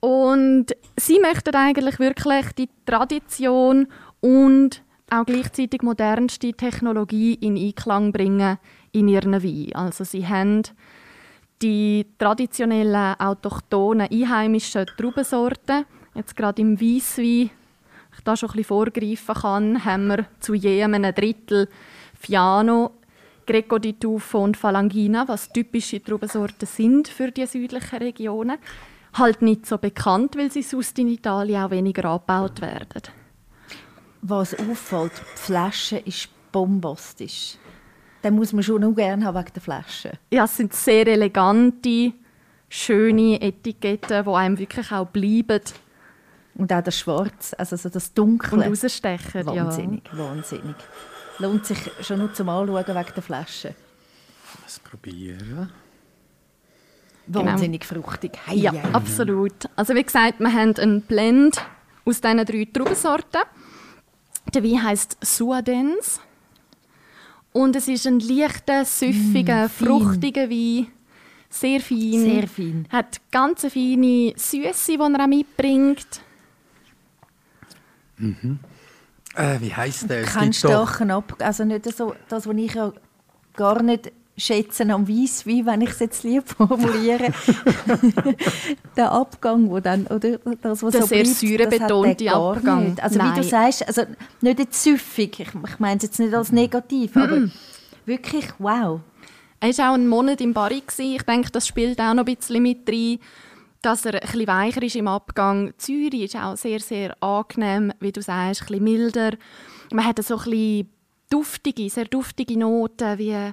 Und 0.00 0.66
sie 0.96 1.20
möchten 1.20 1.54
eigentlich 1.54 1.98
wirklich 1.98 2.52
die 2.52 2.70
Tradition 2.86 3.88
und 4.20 4.82
auch 5.10 5.26
gleichzeitig 5.26 5.82
modernste 5.82 6.52
Technologie 6.52 7.34
in 7.34 7.56
Einklang 7.56 8.12
bringen 8.12 8.58
in 8.92 9.08
ihren 9.08 9.42
Wein. 9.42 9.74
Also 9.74 10.04
sie 10.04 10.26
haben 10.26 10.62
die 11.62 12.06
traditionellen, 12.18 13.14
autochthonen, 13.18 14.08
einheimischen 14.10 14.86
Traubensorten. 14.96 15.84
Jetzt 16.14 16.36
gerade 16.36 16.62
im 16.62 16.80
Weisswein, 16.80 17.50
ich 18.16 18.24
da 18.24 18.36
schon 18.36 18.50
ein 18.50 18.52
bisschen 18.52 18.68
vorgreifen 18.68 19.34
kann, 19.34 19.84
haben 19.84 20.08
wir 20.08 20.26
zu 20.40 20.54
jedem 20.54 20.94
ein 20.94 21.14
Drittel 21.14 21.68
Fiano, 22.18 22.92
Greco 23.46 23.78
di 23.78 23.94
Tufo 23.94 24.42
und 24.42 24.56
Falangina, 24.56 25.26
was 25.26 25.50
typische 25.50 26.02
Traubensorten 26.02 26.66
sind 26.66 27.08
für 27.08 27.30
die 27.30 27.46
südlichen 27.46 27.98
Regionen. 27.98 28.58
Halt 29.14 29.42
nicht 29.42 29.66
so 29.66 29.78
bekannt, 29.78 30.36
weil 30.36 30.52
sie 30.52 30.62
sonst 30.62 30.98
in 30.98 31.08
Italien 31.08 31.64
auch 31.64 31.70
weniger 31.70 32.04
angebaut 32.04 32.60
werden. 32.60 33.02
Was 34.22 34.54
auffällt, 34.54 35.12
die 35.18 35.38
Flasche 35.38 35.98
ist 35.98 36.28
bombastisch 36.52 37.56
den 38.22 38.34
muss 38.34 38.52
man 38.52 38.62
schon 38.62 38.82
noch 38.82 38.94
gerne 38.94 39.24
haben 39.24 39.38
wegen 39.38 39.52
der 39.54 39.62
Flasche. 39.62 40.12
Ja, 40.30 40.44
es 40.44 40.56
sind 40.56 40.74
sehr 40.74 41.06
elegante, 41.06 42.12
schöne 42.68 43.40
Etiketten, 43.40 44.24
die 44.24 44.30
einem 44.30 44.58
wirklich 44.58 44.92
auch 44.92 45.06
bleiben. 45.06 45.60
Und 46.54 46.72
auch 46.72 46.82
das 46.82 46.98
Schwarz, 46.98 47.54
also 47.56 47.76
so 47.76 47.88
das 47.88 48.12
Dunkle. 48.12 48.58
Und 48.58 48.62
rausstechen, 48.62 49.46
Wahnsinnig, 49.46 50.02
ja. 50.12 50.18
wahnsinnig. 50.18 50.76
Lohnt 51.38 51.64
sich 51.64 51.78
schon 52.02 52.18
nur 52.18 52.34
zum 52.34 52.48
Anschauen 52.48 52.86
wegen 52.86 53.14
der 53.14 53.22
Flasche. 53.22 53.74
Was 54.64 54.78
probieren? 54.80 55.70
Wahnsinnig 57.26 57.88
genau. 57.88 58.02
fruchtig. 58.02 58.32
Hey, 58.44 58.58
ja, 58.58 58.72
hey. 58.72 58.92
absolut. 58.92 59.68
Also 59.76 59.94
wie 59.94 60.02
gesagt, 60.02 60.40
wir 60.40 60.52
haben 60.52 60.76
einen 60.76 61.02
Blend 61.02 61.64
aus 62.04 62.20
diesen 62.20 62.44
drei 62.44 62.68
Traubensorten. 62.70 63.42
Der 64.52 64.64
Wein 64.64 64.82
heisst 64.82 65.16
Suadens. 65.24 66.20
Und 67.52 67.74
es 67.76 67.88
ist 67.88 68.06
ein 68.06 68.20
leichter, 68.20 68.84
süffiger, 68.84 69.66
mm, 69.66 69.70
fruchtiger 69.70 70.48
Wein. 70.48 70.86
Sehr 71.48 71.80
fein. 71.80 72.20
Sehr 72.20 72.48
fein. 72.48 72.86
Hat 72.90 73.20
ganz 73.32 73.62
feine 73.62 74.32
Süße, 74.36 74.92
die 74.92 74.98
er 74.98 75.24
auch 75.24 75.26
mitbringt. 75.26 76.20
Mhm. 78.18 78.60
Äh, 79.34 79.60
wie 79.60 79.74
heisst 79.74 80.08
der? 80.08 80.22
Kein 80.22 80.52
starken 80.52 81.10
ab, 81.10 81.34
also 81.38 81.64
nicht 81.64 81.84
so, 81.96 82.14
das, 82.28 82.46
was 82.46 82.56
ich 82.56 82.74
ja 82.74 82.92
gar 83.54 83.82
nicht 83.82 84.12
schätzen 84.40 84.90
am 84.90 85.06
Weisswein, 85.08 85.66
wenn 85.66 85.80
ich 85.82 85.90
es 85.90 85.98
jetzt 86.00 86.24
lieb 86.24 86.48
formuliere. 86.56 87.32
der 88.96 89.12
Abgang, 89.12 89.70
wo 89.70 89.80
dann, 89.80 90.06
oder 90.06 90.38
das, 90.60 90.82
was 90.82 90.92
der 90.92 91.02
so 91.02 91.06
sehr 91.06 91.26
säurebetonte 91.26 92.32
Abgang. 92.32 92.90
Nicht. 92.90 93.02
Also 93.02 93.18
Nein. 93.18 93.32
wie 93.32 93.40
du 93.40 93.46
sagst, 93.46 93.86
also 93.86 94.02
nicht 94.40 94.58
jetzt 94.58 94.82
süffig, 94.82 95.40
ich, 95.40 95.48
ich 95.48 95.78
meine 95.78 95.98
es 95.98 96.02
jetzt 96.04 96.18
nicht 96.18 96.34
als 96.34 96.52
negativ, 96.52 97.14
mm. 97.14 97.18
aber 97.18 97.50
wirklich 98.06 98.46
wow. 98.58 99.00
Er 99.60 99.76
war 99.76 99.90
auch 99.90 99.94
einen 99.94 100.08
Monat 100.08 100.40
im 100.40 100.54
Barry. 100.54 100.82
Ich 100.98 101.22
denke, 101.22 101.50
das 101.50 101.66
spielt 101.66 102.00
auch 102.00 102.14
noch 102.14 102.26
ein 102.26 102.34
bisschen 102.34 102.62
mit 102.62 102.88
rein, 102.88 103.18
dass 103.82 104.06
er 104.06 104.22
ein 104.22 104.46
weicher 104.46 104.82
ist 104.82 104.96
im 104.96 105.06
Abgang. 105.06 105.74
Zürich 105.76 106.22
ist 106.22 106.36
auch 106.36 106.56
sehr, 106.56 106.80
sehr 106.80 107.22
angenehm, 107.22 107.92
wie 108.00 108.12
du 108.12 108.22
sagst, 108.22 108.62
ein 108.62 108.66
bisschen 108.66 108.84
milder. 108.84 109.32
Man 109.92 110.06
hat 110.06 110.22
so 110.24 110.38
ein 110.38 110.44
bisschen 110.44 110.88
duftige, 111.30 111.88
sehr 111.90 112.06
duftige 112.06 112.58
Noten, 112.58 113.18
wie 113.18 113.52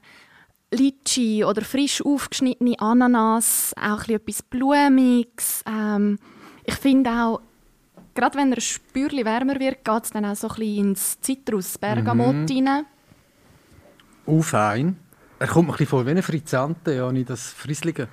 Litschi 0.71 1.43
oder 1.45 1.61
frisch 1.61 2.01
aufgeschnittene 2.05 2.79
Ananas, 2.79 3.73
auch 3.81 4.07
etwas 4.07 4.41
Blumiges. 4.43 5.63
Ähm, 5.65 6.19
ich 6.65 6.75
finde 6.75 7.09
auch 7.11 7.41
gerade 8.13 8.37
wenn 8.37 8.51
er 8.51 8.57
ein 8.57 8.61
Spürchen 8.61 9.25
wärmer 9.25 9.59
wird, 9.59 9.85
geht 9.85 10.03
es 10.03 10.09
dann 10.09 10.25
auch 10.25 10.35
so 10.35 10.47
ein 10.49 10.55
bisschen 10.55 10.87
ins 10.89 11.21
Zitrus, 11.21 11.77
Bergamot 11.77 12.35
Mhm. 12.49 12.67
rein. 12.67 12.85
Uh, 14.25 14.41
fein. 14.41 14.97
Er 15.39 15.47
kommt 15.47 15.67
mir 15.67 15.73
ein 15.73 15.77
bisschen 15.77 15.87
vor 15.89 16.05
wie 16.05 16.09
ein 16.11 16.21
Frizzante, 16.23 16.93
ja, 16.95 17.11
nicht 17.11 17.29
das 17.29 17.51
Frieslige. 17.53 18.07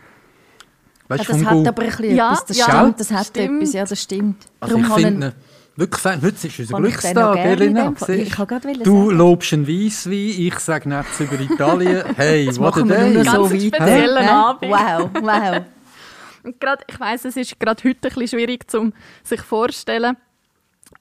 Weißt 1.09 1.25
Ja, 1.25 1.33
du, 1.33 1.39
das 1.39 1.47
hat 1.51 1.55
Gu- 1.55 1.69
aber 1.69 1.83
ein 1.83 1.89
bisschen 1.89 2.15
Ja, 2.17 2.27
etwas, 2.33 2.45
das 2.47 2.57
ja, 2.59 2.65
stimmt, 2.65 3.01
das 3.01 3.11
hat 3.11 3.27
stimmt. 3.27 3.63
etwas, 3.63 3.73
ja, 3.75 3.85
das 3.85 4.03
stimmt. 4.03 4.47
Also 4.61 4.77
Darum 4.79 4.97
ich 4.99 5.05
finde 5.05 5.27
ihn 5.29 5.33
wirklich 5.77 6.01
fein. 6.01 6.23
Heute 6.23 6.47
ist 6.47 6.59
unser 6.59 6.77
Glückstag, 6.77 7.37
Elena. 7.39 7.91
Du 7.91 9.07
sagen. 9.07 9.11
lobst 9.17 9.53
einen 9.53 9.67
Weisswein, 9.69 10.35
ich 10.39 10.59
sage 10.59 10.89
nichts 10.89 11.21
über 11.21 11.41
Italien. 11.41 12.05
Hey, 12.17 12.47
Das 12.47 12.59
what 12.59 12.75
a 12.77 12.85
wir 12.89 12.97
day. 12.97 13.15
so 13.15 13.23
Ganz 13.23 13.53
weiter. 13.53 13.61
speziellen 13.61 14.25
Hä? 14.25 14.31
Abend. 14.31 14.71
Wow, 14.71 15.11
wow. 15.23 15.63
Und 16.45 16.61
grad, 16.61 16.85
ich 16.89 17.01
weiß, 17.01 17.25
es 17.25 17.37
ist 17.37 17.59
gerade 17.59 17.83
heute 17.83 17.97
ein 18.09 18.15
bisschen 18.15 18.29
schwierig, 18.29 18.67
um 18.75 18.93
sich 19.23 19.41
vorzustellen, 19.41 20.17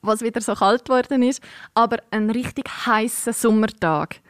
was 0.01 0.21
wieder 0.21 0.39
so 0.39 0.55
kalt 0.55 0.85
geworden 0.85 1.21
ist, 1.21 1.43
aber 1.73 1.97
ein 2.11 2.29
richtig 2.29 2.65
heißer 2.85 3.33
Sommertag. 3.33 4.21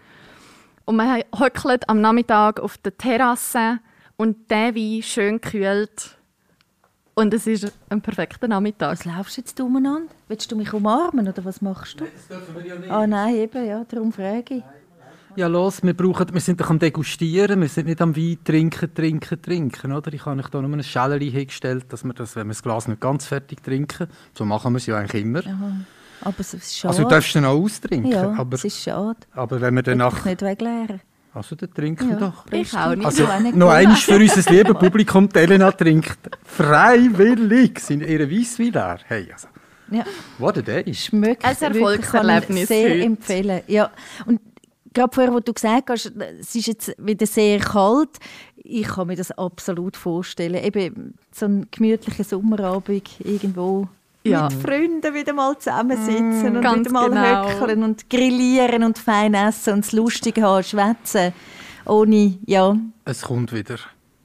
Und 0.85 0.95
man 0.95 1.21
hockt 1.39 1.87
am 1.87 2.01
Nachmittag 2.01 2.59
auf 2.59 2.77
der 2.79 2.97
Terrasse 2.97 3.79
und 4.17 4.49
der 4.49 4.75
Wein 4.75 5.01
schön 5.03 5.39
kühlt. 5.39 6.17
Und 7.15 7.33
es 7.33 7.45
ist 7.45 7.71
ein 7.89 8.01
perfekter 8.01 8.47
Nachmittag. 8.47 8.91
Was 8.91 9.05
laufst 9.05 9.37
du 9.37 9.41
jetzt 9.41 9.59
umeinander? 9.59 10.11
Willst 10.27 10.51
du 10.51 10.55
mich 10.55 10.73
umarmen 10.73 11.27
oder 11.27 11.45
was 11.45 11.61
machst 11.61 11.99
du? 11.99 12.05
Das 12.05 12.27
dürfen 12.27 12.55
wir 12.55 12.65
ja 12.65 12.75
nicht. 12.75 12.91
Ah 12.91 13.05
nein, 13.05 13.35
eben, 13.35 13.65
ja, 13.65 13.85
darum 13.87 14.11
frage 14.11 14.55
ich. 14.55 14.63
Ja, 15.35 15.47
los, 15.47 15.81
wir, 15.81 15.95
brauchen, 15.95 16.31
wir 16.31 16.41
sind 16.41 16.61
doch 16.61 16.69
am 16.69 16.77
Degustieren, 16.77 17.61
wir 17.61 17.67
sind 17.67 17.87
nicht 17.87 18.01
am 18.01 18.15
Wein 18.15 18.37
trinken, 18.43 18.93
trinken, 18.93 19.41
trinken, 19.41 19.91
oder? 19.91 20.13
Ich 20.13 20.25
habe 20.25 20.39
euch 20.39 20.49
da 20.49 20.61
nur 20.61 20.75
ein 20.75 20.83
Schällerchen 20.83 21.31
hingestellt, 21.31 21.85
dass 21.89 22.03
wir 22.03 22.13
das, 22.13 22.35
wenn 22.35 22.47
wir 22.47 22.53
das 22.53 22.61
Glas 22.61 22.87
nicht 22.87 23.01
ganz 23.01 23.25
fertig 23.25 23.63
trinken, 23.63 24.07
so 24.37 24.45
machen 24.45 24.73
wir 24.73 24.77
es 24.77 24.85
ja 24.85 24.97
eigentlich 24.97 25.23
immer. 25.23 25.39
Aha. 25.39 25.71
Aber 26.21 26.39
es 26.39 26.53
ist 26.53 26.77
schade. 26.77 26.91
Also 26.91 27.03
du 27.03 27.09
darfst 27.09 27.35
dann 27.35 27.45
auch 27.45 27.59
austrinken, 27.59 28.11
ja, 28.11 28.31
aber, 28.37 28.55
es 28.55 28.63
ist 28.63 28.81
schade. 28.81 29.19
aber 29.33 29.59
wenn 29.59 29.75
wir 29.75 29.83
danach... 29.83 30.19
ich 30.19 30.25
nicht 30.25 30.41
wegleeren. 30.43 31.01
Also 31.33 31.55
dann 31.55 31.73
trinken 31.73 32.09
wir 32.09 32.15
doch. 32.17 32.45
Ich 32.51 32.73
auch 32.77 32.93
nicht. 32.95 33.05
Also, 33.05 33.27
nicht 33.41 33.55
noch 33.55 33.69
eins 33.71 34.01
für 34.03 34.15
unser 34.17 34.51
liebes 34.51 34.73
Publikum, 34.77 35.27
die 35.29 35.39
Elena 35.39 35.71
trinkt 35.71 36.17
freiwillig 36.45 37.79
sind 37.79 38.01
ihre 38.03 38.29
Weisswein 38.29 38.71
leer. 38.71 38.99
Hey, 39.07 39.29
also, 39.31 39.47
Ja. 39.91 40.03
what 40.37 40.57
a 40.57 40.61
day. 40.61 40.93
Schmeckt 40.93 41.43
Ein 41.43 41.55
Erfolgserlebnis 41.59 42.67
sehr 42.67 42.89
heute. 42.91 43.01
empfehlen. 43.03 43.61
Ja. 43.67 43.91
Und 44.25 44.41
gerade 44.93 45.13
vorher, 45.13 45.33
wo 45.33 45.39
du 45.39 45.53
gesagt 45.53 45.89
hast, 45.89 46.11
es 46.39 46.55
ist 46.55 46.67
jetzt 46.67 46.95
wieder 46.97 47.25
sehr 47.25 47.59
kalt, 47.59 48.17
ich 48.55 48.87
kann 48.87 49.07
mir 49.07 49.15
das 49.15 49.31
absolut 49.31 49.97
vorstellen. 49.97 50.63
Eben 50.63 51.15
so 51.33 51.45
ein 51.47 51.67
gemütlicher 51.71 52.23
Sommerabend 52.23 53.09
irgendwo 53.19 53.87
Ja. 54.25 54.43
mit 54.49 54.53
Freunden 54.53 55.13
wieder 55.13 55.33
mal 55.33 55.57
zusammensitzen 55.57 56.55
und 56.55 56.61
ganz 56.61 56.89
wieder 56.89 56.91
mal 56.91 57.09
genau. 57.09 57.49
höckeln 57.61 57.83
und 57.83 58.09
grillieren 58.09 58.83
und 58.83 58.97
fein 58.97 59.33
essen 59.33 59.73
und 59.73 59.85
es 59.85 59.91
lustig 59.91 60.39
haben, 60.41 60.63
schwätzen. 60.63 61.33
Ohne, 61.85 62.37
ja, 62.45 62.77
Es 63.05 63.23
kommt 63.23 63.51
wieder. 63.51 63.77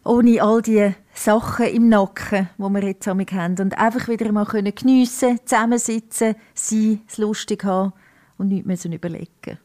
ohne 0.04 0.40
all 0.40 0.62
die 0.62 0.94
Sachen 1.14 1.66
im 1.66 1.88
Nacken, 1.88 2.48
die 2.56 2.62
wir 2.62 2.84
jetzt 2.84 3.06
damit 3.08 3.32
haben. 3.32 3.56
Und 3.58 3.76
einfach 3.76 4.06
wieder 4.08 4.30
mal 4.30 4.46
können 4.46 4.72
geniessen, 4.72 5.40
zusammensitzen, 5.44 6.36
sein, 6.54 7.00
es 7.08 7.18
lustig 7.18 7.64
haben 7.64 7.92
und 8.36 8.48
nichts 8.48 8.66
müssen 8.66 8.92
überlegen. 8.92 9.58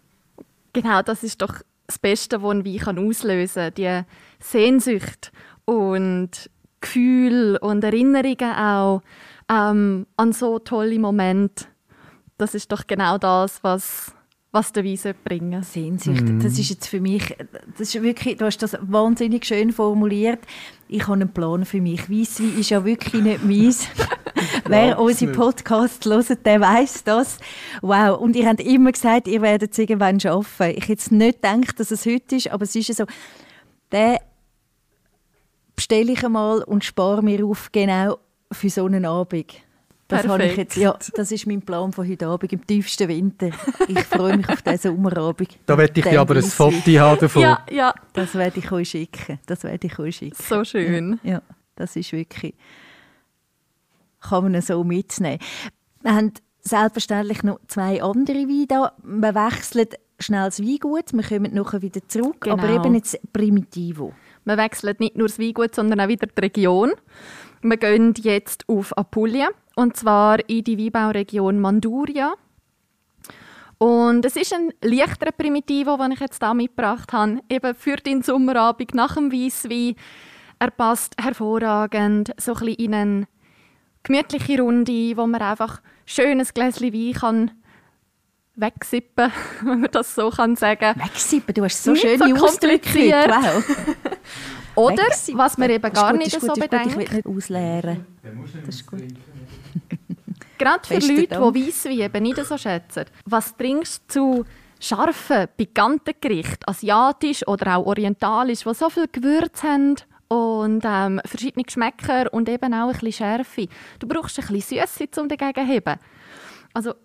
Genau, 0.73 1.03
das 1.03 1.23
ist 1.23 1.43
doch 1.43 1.61
das 1.85 1.99
Beste, 1.99 2.41
was 2.41 2.49
ein 2.51 2.65
Wein 2.65 2.77
kann 2.79 2.97
auslösen 3.07 3.71
kann. 3.71 3.73
Die 3.75 4.01
Sehnsucht 4.39 5.31
und 5.65 6.49
Gefühle 6.83 7.59
und 7.59 7.83
Erinnerungen 7.83 8.55
auch 8.55 9.01
ähm, 9.49 10.05
an 10.17 10.33
so 10.33 10.59
tolle 10.59 10.99
Momente. 10.99 11.65
Das 12.37 12.53
ist 12.53 12.71
doch 12.71 12.85
genau 12.87 13.17
das, 13.17 13.63
was, 13.63 14.11
was 14.51 14.73
der 14.73 14.83
Wein 14.83 14.97
sollte 14.97 15.19
bringen 15.23 15.63
Sehnsucht, 15.63 16.23
das 16.43 16.59
ist 16.59 16.69
jetzt 16.69 16.87
für 16.87 16.99
mich, 16.99 17.35
das 17.77 17.95
ist 17.95 18.01
wirklich, 18.03 18.37
du 18.37 18.45
hast 18.45 18.57
das 18.57 18.77
wahnsinnig 18.81 19.45
schön 19.45 19.71
formuliert. 19.71 20.39
Ich 20.87 21.03
habe 21.03 21.13
einen 21.13 21.33
Plan 21.33 21.65
für 21.65 21.81
mich. 21.81 22.09
Weisswein 22.09 22.59
ist 22.59 22.69
ja 22.69 22.83
wirklich 22.83 23.23
nicht 23.23 23.43
meins. 23.43 23.87
Wer 24.67 24.99
unsere. 24.99 25.31
Podcasts 25.31 26.05
hört, 26.05 26.45
der 26.45 26.59
weiß 26.59 27.03
das. 27.05 27.37
Wow. 27.81 28.19
Und 28.19 28.35
ihr 28.35 28.47
habt 28.47 28.59
immer 28.59 28.91
gesagt, 28.91 29.27
ihr 29.27 29.41
werdet 29.41 29.71
es 29.71 29.79
irgendwann 29.79 30.19
schaffen. 30.19 30.71
Ich 30.71 30.83
hätte 30.83 30.91
jetzt 30.91 31.11
nicht 31.11 31.41
gedacht, 31.41 31.79
dass 31.79 31.91
es 31.91 32.05
heute 32.05 32.35
ist, 32.35 32.51
aber 32.51 32.63
es 32.63 32.75
ist 32.75 32.89
ja 32.89 32.93
so. 32.93 33.05
Den 33.91 34.17
bestelle 35.75 36.11
ich 36.11 36.23
einmal 36.23 36.63
und 36.63 36.83
spare 36.83 37.21
mir 37.21 37.45
auf, 37.45 37.71
genau 37.71 38.19
für 38.51 38.69
so 38.69 38.85
einen 38.85 39.05
Abend. 39.05 39.53
Das, 40.07 40.27
habe 40.27 40.45
ich 40.45 40.57
jetzt, 40.57 40.75
ja, 40.75 40.95
das 41.15 41.31
ist 41.31 41.47
mein 41.47 41.61
Plan 41.61 41.91
von 41.91 42.07
heute 42.07 42.27
Abend, 42.27 42.53
im 42.53 42.67
tiefsten 42.67 43.07
Winter. 43.07 43.49
Ich 43.87 43.99
freue 44.03 44.37
mich 44.37 44.47
auf 44.47 44.61
diesen 44.61 44.95
Sommerabend. 44.95 45.57
Da 45.65 45.77
werde 45.77 45.99
ich 45.99 46.05
dir 46.05 46.21
aber 46.21 46.35
ein. 46.35 46.43
Foto 46.43 46.75
haben 46.99 47.19
davon. 47.19 47.41
Ja, 47.41 47.65
ja, 47.71 47.93
Das 48.11 48.35
werde 48.35 48.59
ich 48.59 48.71
euch 48.71 48.89
schicken. 48.89 49.39
Das 49.45 49.63
werde 49.63 49.87
ich 49.87 49.97
euch 49.97 50.17
schicken. 50.17 50.35
so 50.37 50.63
schön. 50.63 51.19
Ja, 51.23 51.41
das 51.75 51.95
ist 51.95 52.11
wirklich. 52.11 52.53
Kann 54.21 54.51
man 54.51 54.61
so 54.61 54.83
mitnehmen. 54.83 55.39
Wir 56.01 56.13
haben 56.13 56.33
selbstverständlich 56.61 57.43
noch 57.43 57.59
zwei 57.67 58.01
andere 58.03 58.47
Weine 58.47 58.67
da. 58.67 58.93
Wir 59.03 59.35
wechseln 59.35 59.87
schnell 60.23 60.45
das 60.45 60.61
Weingut, 60.61 61.13
wir 61.13 61.23
kommen 61.23 61.53
nachher 61.53 61.81
wieder 61.81 62.07
zurück. 62.07 62.41
Genau. 62.41 62.55
Aber 62.55 62.69
eben 62.69 62.95
jetzt 62.95 63.19
Primitivo. 63.31 64.13
Wir 64.45 64.57
wechseln 64.57 64.95
nicht 64.99 65.17
nur 65.17 65.27
das 65.27 65.39
Weingut, 65.39 65.75
sondern 65.75 66.01
auch 66.01 66.07
wieder 66.07 66.27
die 66.27 66.41
Region. 66.41 66.91
Wir 67.61 67.77
gehen 67.77 68.13
jetzt 68.17 68.67
auf 68.67 68.97
Apulien, 68.97 69.49
und 69.75 69.95
zwar 69.95 70.37
in 70.49 70.63
die 70.63 70.77
Weinbauregion 70.77 71.59
Manduria. 71.59 72.33
Und 73.77 74.25
es 74.25 74.35
ist 74.35 74.53
ein 74.53 74.71
leichterer 74.81 75.31
Primitivo, 75.31 75.97
den 75.97 76.11
ich 76.11 76.19
jetzt 76.19 76.43
hier 76.43 76.53
mitgebracht 76.53 77.11
habe, 77.13 77.39
eben 77.49 77.75
für 77.75 77.97
den 77.97 78.21
Sommerabend 78.21 78.93
nach 78.95 79.15
dem 79.15 79.31
Weisswein. 79.31 79.95
Er 80.59 80.71
passt 80.71 81.15
hervorragend 81.21 82.33
so 82.37 82.53
ein 82.53 82.59
bisschen 82.59 82.75
in 82.75 82.93
eine 82.93 83.27
gemütliche 84.03 84.61
Runde, 84.61 85.17
wo 85.17 85.27
man 85.27 85.41
einfach 85.41 85.81
schönes 86.05 86.53
Gläschen 86.53 86.93
Wein 86.93 87.13
kann 87.13 87.51
wegsippen, 88.55 89.31
wenn 89.63 89.81
man 89.81 89.91
das 89.91 90.15
so 90.15 90.29
kann 90.29 90.55
sagen. 90.55 90.95
Wegsippen, 90.99 91.53
du 91.53 91.63
hast 91.63 91.83
so 91.83 91.91
Nicht 91.91 92.01
schöne 92.01 92.37
so 92.37 92.45
Ausdrücke. 92.45 92.99
Wow. 92.99 93.63
Oder, 94.75 95.03
Wegsippen. 95.03 95.39
was 95.39 95.57
man 95.57 95.69
eben 95.69 95.93
gar 95.93 96.11
gut, 96.11 96.19
nicht 96.21 96.39
so 96.39 96.47
gut, 96.47 96.49
das 96.49 96.57
ist 96.57 96.63
gut. 96.63 96.63
Ich 96.63 96.69
bedenkt, 96.69 96.97
will 96.97 97.17
nicht 97.17 97.27
ausleeren. 97.27 98.05
Das 98.65 98.75
ist 98.75 98.87
gut. 98.87 99.03
Gerade 100.57 100.87
für 100.87 100.93
Leute, 100.93 101.27
die 101.27 101.67
Weisswein 101.67 101.99
eben 101.99 102.23
nicht 102.23 102.45
so 102.45 102.57
schätzen. 102.57 103.05
Was 103.25 103.55
trinkst 103.55 104.03
du 104.07 104.43
zu 104.43 104.45
scharfen, 104.83 105.47
pikanten 105.55 106.13
Gerichten, 106.19 106.63
asiatisch 106.67 107.47
oder 107.47 107.77
auch 107.77 107.85
orientalisch, 107.85 108.63
die 108.63 108.73
so 108.73 108.89
viel 108.89 109.07
Gewürze 109.11 109.67
haben 109.67 109.95
und 110.27 110.83
ähm, 110.85 111.21
verschiedene 111.25 111.63
Geschmäcker 111.63 112.31
und 112.33 112.49
eben 112.49 112.73
auch 112.73 112.87
ein 112.87 112.91
bisschen 112.91 113.13
Schärfe. 113.13 113.67
Du 113.99 114.07
brauchst 114.07 114.39
ein 114.39 114.47
bisschen 114.47 114.85
Süße, 114.85 115.21
um 115.21 115.29
dagegen 115.29 115.53
zu 115.53 115.71
heben. 115.71 115.95
Also 116.73 116.95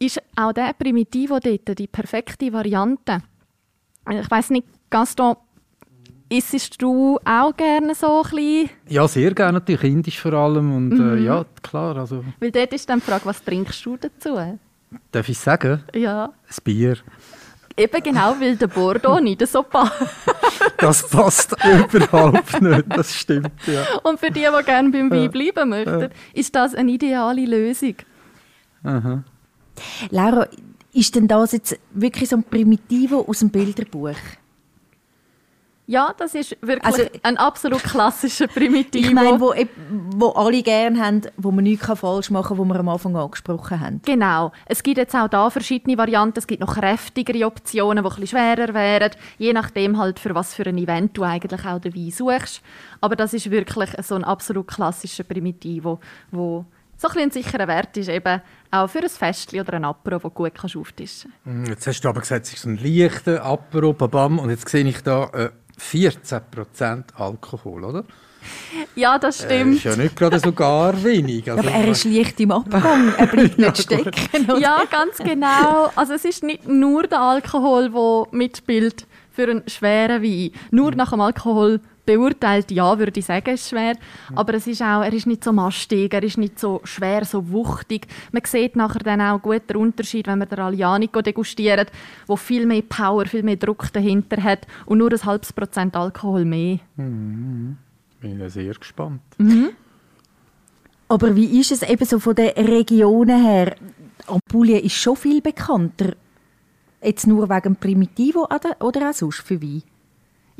ist 0.00 0.20
auch 0.36 0.52
der 0.52 0.72
Primitivo 0.72 1.38
dort 1.38 1.78
die 1.78 1.86
perfekte 1.86 2.52
Variante. 2.52 3.18
Ich 4.10 4.30
weiß 4.30 4.50
nicht, 4.50 4.66
Gaston, 4.88 5.36
isst 6.28 6.80
du 6.82 7.18
auch 7.24 7.54
gerne 7.56 7.94
so 7.94 8.22
ein 8.22 8.30
bisschen? 8.30 8.70
Ja, 8.88 9.06
sehr 9.06 9.34
gerne 9.34 9.54
natürlich, 9.58 9.84
indisch 9.84 10.18
vor 10.20 10.32
allem. 10.32 10.74
Und 10.74 10.88
Mhm. 10.90 11.18
äh, 11.18 11.20
ja, 11.22 11.44
klar, 11.62 11.96
also 11.96 12.24
Weil 12.40 12.50
dort 12.50 12.72
ist 12.72 12.88
dann 12.88 13.00
die 13.00 13.04
Frage, 13.06 13.26
was 13.26 13.44
trinkst 13.44 13.84
du 13.84 13.96
dazu? 13.96 14.36
darf 15.12 15.28
ich 15.28 15.38
sagen, 15.38 15.82
Ja. 15.94 16.24
ein 16.26 16.56
Bier. 16.64 16.96
Eben 17.76 18.02
genau, 18.02 18.34
weil 18.40 18.56
der 18.56 18.66
Bordeaux 18.66 19.20
nicht 19.22 19.46
so 19.46 19.62
passt. 19.62 19.92
Das 20.78 21.06
passt 21.08 21.54
überhaupt 21.92 22.60
nicht, 22.62 22.84
das 22.88 23.14
stimmt, 23.14 23.50
ja. 23.66 23.84
Und 24.02 24.18
für 24.18 24.30
die, 24.30 24.40
die 24.58 24.64
gerne 24.64 24.90
beim 24.90 25.10
Wein 25.10 25.30
bleiben 25.30 25.68
möchten, 25.68 26.08
ist 26.32 26.54
das 26.54 26.74
eine 26.74 26.90
ideale 26.92 27.44
Lösung. 27.44 27.94
Aha. 28.82 29.22
Laura, 30.10 30.46
ist 30.92 31.14
denn 31.14 31.28
das 31.28 31.52
jetzt 31.52 31.78
wirklich 31.92 32.28
so 32.28 32.36
ein 32.36 32.44
Primitivo 32.44 33.24
aus 33.26 33.38
dem 33.40 33.50
Bilderbuch? 33.50 34.16
Ja, 35.86 36.14
das 36.16 36.36
ist 36.36 36.56
wirklich 36.62 36.84
Also- 36.84 37.02
ein 37.24 37.36
absolut 37.36 37.82
klassischer 37.82 38.46
Primitivo. 38.46 39.08
Ich 39.08 39.12
meine, 39.12 39.40
wo, 39.40 39.52
wo 40.14 40.28
alle 40.28 40.62
gerne 40.62 41.04
haben, 41.04 41.22
wo 41.36 41.50
man 41.50 41.64
nichts 41.64 41.84
falsch 41.98 42.30
machen 42.30 42.56
kann, 42.56 42.58
wo 42.58 42.64
wir 42.64 42.78
am 42.78 42.88
Anfang 42.88 43.16
angesprochen 43.16 43.80
haben. 43.80 44.00
Genau. 44.04 44.52
Es 44.66 44.84
gibt 44.84 44.98
jetzt 44.98 45.16
auch 45.16 45.26
da 45.26 45.50
verschiedene 45.50 45.98
Varianten. 45.98 46.38
Es 46.38 46.46
gibt 46.46 46.60
noch 46.60 46.76
kräftigere 46.76 47.44
Optionen, 47.44 48.04
die 48.04 48.08
ein 48.08 48.14
bisschen 48.20 48.26
schwerer 48.28 48.72
wären. 48.72 49.10
Je 49.38 49.52
nachdem 49.52 49.98
halt, 49.98 50.20
für 50.20 50.32
was 50.32 50.54
für 50.54 50.64
ein 50.64 50.78
Event 50.78 51.16
du 51.18 51.24
eigentlich 51.24 51.66
auch 51.66 51.80
den 51.80 51.92
Wein 51.96 52.12
suchst. 52.12 52.62
Aber 53.00 53.16
das 53.16 53.34
ist 53.34 53.50
wirklich 53.50 53.90
so 54.02 54.14
ein 54.14 54.22
absolut 54.22 54.68
klassischer 54.68 55.24
Primitivo, 55.24 55.98
wo 56.30 56.66
so 57.00 57.08
ein 57.08 57.14
bisschen 57.14 57.20
ein 57.22 57.30
sicherer 57.30 57.66
Wert 57.68 57.96
ist, 57.96 58.08
eben 58.08 58.40
auch 58.70 58.88
für 58.88 58.98
ein 59.00 59.08
Festchen 59.08 59.60
oder 59.60 59.74
ein 59.74 59.84
Apero, 59.84 60.16
das 60.18 60.22
du 60.22 60.30
gut 60.30 60.52
kannst 60.54 60.76
auftischen 60.76 61.32
Hm, 61.44 61.64
Jetzt 61.66 61.86
hast 61.86 62.00
du 62.02 62.08
aber 62.08 62.20
gesagt, 62.20 62.46
es 62.46 62.52
ist 62.52 62.62
so 62.62 62.68
ein 62.68 62.78
leichter 62.82 63.42
Apero, 63.44 63.92
babam, 63.92 64.38
und 64.38 64.50
jetzt 64.50 64.68
sehe 64.68 64.84
ich 64.86 65.02
da 65.02 65.24
äh, 65.32 65.50
14% 65.80 67.04
Alkohol, 67.16 67.84
oder? 67.84 68.04
Ja, 68.94 69.18
das 69.18 69.42
Äh, 69.42 69.46
stimmt. 69.46 69.76
ist 69.76 69.84
ja 69.84 69.96
nicht 69.96 70.16
gerade 70.16 70.38
so 70.40 70.52
gar 70.52 71.02
wenig. 71.04 71.50
Also, 71.50 71.62
Aber 71.66 71.76
er 71.76 71.88
ist 71.88 72.04
leicht 72.04 72.40
im 72.40 72.50
Abgang, 72.52 73.12
er 73.16 73.26
bleibt 73.26 73.58
nicht 73.58 73.78
stecken. 73.78 74.44
oder? 74.50 74.58
Ja, 74.58 74.82
ganz 74.90 75.18
genau. 75.18 75.90
Also 75.94 76.14
es 76.14 76.24
ist 76.24 76.42
nicht 76.42 76.66
nur 76.66 77.02
der 77.06 77.20
Alkohol, 77.20 77.90
der 77.90 78.26
mitspielt 78.38 79.06
für 79.30 79.42
einen 79.42 79.68
schweren 79.68 80.22
Wein. 80.22 80.50
Nur 80.70 80.92
nach 80.92 81.10
dem 81.10 81.20
Alkohol 81.20 81.80
beurteilt, 82.16 82.70
ja, 82.70 82.98
würde 82.98 83.18
ich 83.18 83.26
sagen, 83.26 83.54
ist 83.54 83.68
schwer. 83.68 83.94
Aber 84.34 84.54
es 84.54 84.66
ist 84.66 84.82
auch, 84.82 85.02
er 85.02 85.12
ist 85.12 85.26
nicht 85.26 85.44
so 85.44 85.52
mastig, 85.52 86.12
er 86.12 86.22
ist 86.22 86.38
nicht 86.38 86.58
so 86.58 86.80
schwer, 86.84 87.24
so 87.24 87.50
wuchtig. 87.50 88.06
Man 88.32 88.42
sieht 88.44 88.76
nachher 88.76 89.00
dann 89.00 89.20
auch 89.20 89.40
gut 89.40 89.68
den 89.68 89.76
Unterschied, 89.76 90.26
wenn 90.26 90.38
man 90.38 90.48
den 90.48 90.58
Alianico 90.58 91.22
degustiert, 91.22 91.90
wo 92.26 92.36
viel 92.36 92.66
mehr 92.66 92.82
Power, 92.82 93.26
viel 93.26 93.42
mehr 93.42 93.56
Druck 93.56 93.92
dahinter 93.92 94.42
hat 94.42 94.66
und 94.86 94.98
nur 94.98 95.12
ein 95.12 95.24
halbes 95.24 95.52
Prozent 95.52 95.96
Alkohol 95.96 96.44
mehr. 96.44 96.78
bin 98.20 98.40
ich 98.40 98.52
sehr 98.52 98.74
gespannt. 98.74 99.22
Aber 101.08 101.34
wie 101.34 101.60
ist 101.60 101.72
es 101.72 101.82
eben 101.82 102.04
so 102.04 102.18
von 102.18 102.34
den 102.34 102.50
Regionen 102.50 103.44
her? 103.44 103.74
Apulien 104.26 104.84
ist 104.84 104.94
schon 104.94 105.16
viel 105.16 105.40
bekannter. 105.40 106.14
Jetzt 107.02 107.26
nur 107.26 107.48
wegen 107.48 107.76
Primitivo 107.76 108.44
oder, 108.44 108.76
oder 108.80 109.10
auch 109.10 109.14
sonst 109.14 109.40
für 109.40 109.60
Wein? 109.60 109.82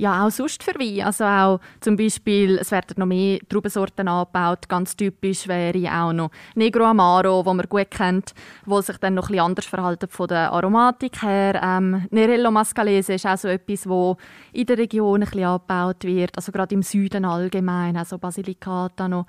Ja, 0.01 0.25
auch 0.25 0.31
sonst 0.31 0.63
für 0.63 0.73
Wein. 0.77 1.05
Also 1.05 1.25
auch 1.25 1.61
zum 1.81 1.95
Beispiel, 1.95 2.57
es 2.57 2.71
werden 2.71 2.95
noch 2.97 3.05
mehr 3.05 3.39
Traubensorten 3.47 4.09
angebaut. 4.09 4.67
Ganz 4.67 4.97
typisch 4.97 5.47
wäre 5.47 5.79
auch 5.93 6.15
noch 6.15 6.31
Negro 6.55 6.85
Amaro, 6.85 7.45
wo 7.45 7.53
man 7.53 7.67
gut 7.69 7.91
kennt, 7.91 8.33
wo 8.65 8.81
sich 8.81 8.97
dann 8.97 9.13
noch 9.13 9.25
ein 9.25 9.33
bisschen 9.33 9.45
anders 9.45 9.67
verhalten 9.67 10.09
von 10.09 10.29
der 10.29 10.53
Aromatik 10.53 11.23
her. 11.23 11.61
Ähm, 11.63 12.07
Nerello 12.11 12.51
Mascalese 12.51 13.13
ist 13.13 13.27
auch 13.27 13.37
so 13.37 13.49
etwas, 13.49 13.87
wo 13.87 14.17
in 14.55 14.65
der 14.65 14.79
Region 14.79 15.23
ein 15.23 15.29
bisschen 15.29 15.45
angebaut 15.45 16.03
wird. 16.05 16.35
Also 16.35 16.51
gerade 16.51 16.75
im 16.75 16.83
Süden 16.83 17.27
allgemein, 17.27 17.99
also 17.99 18.17
Basilicata 18.17 19.07
noch. 19.07 19.27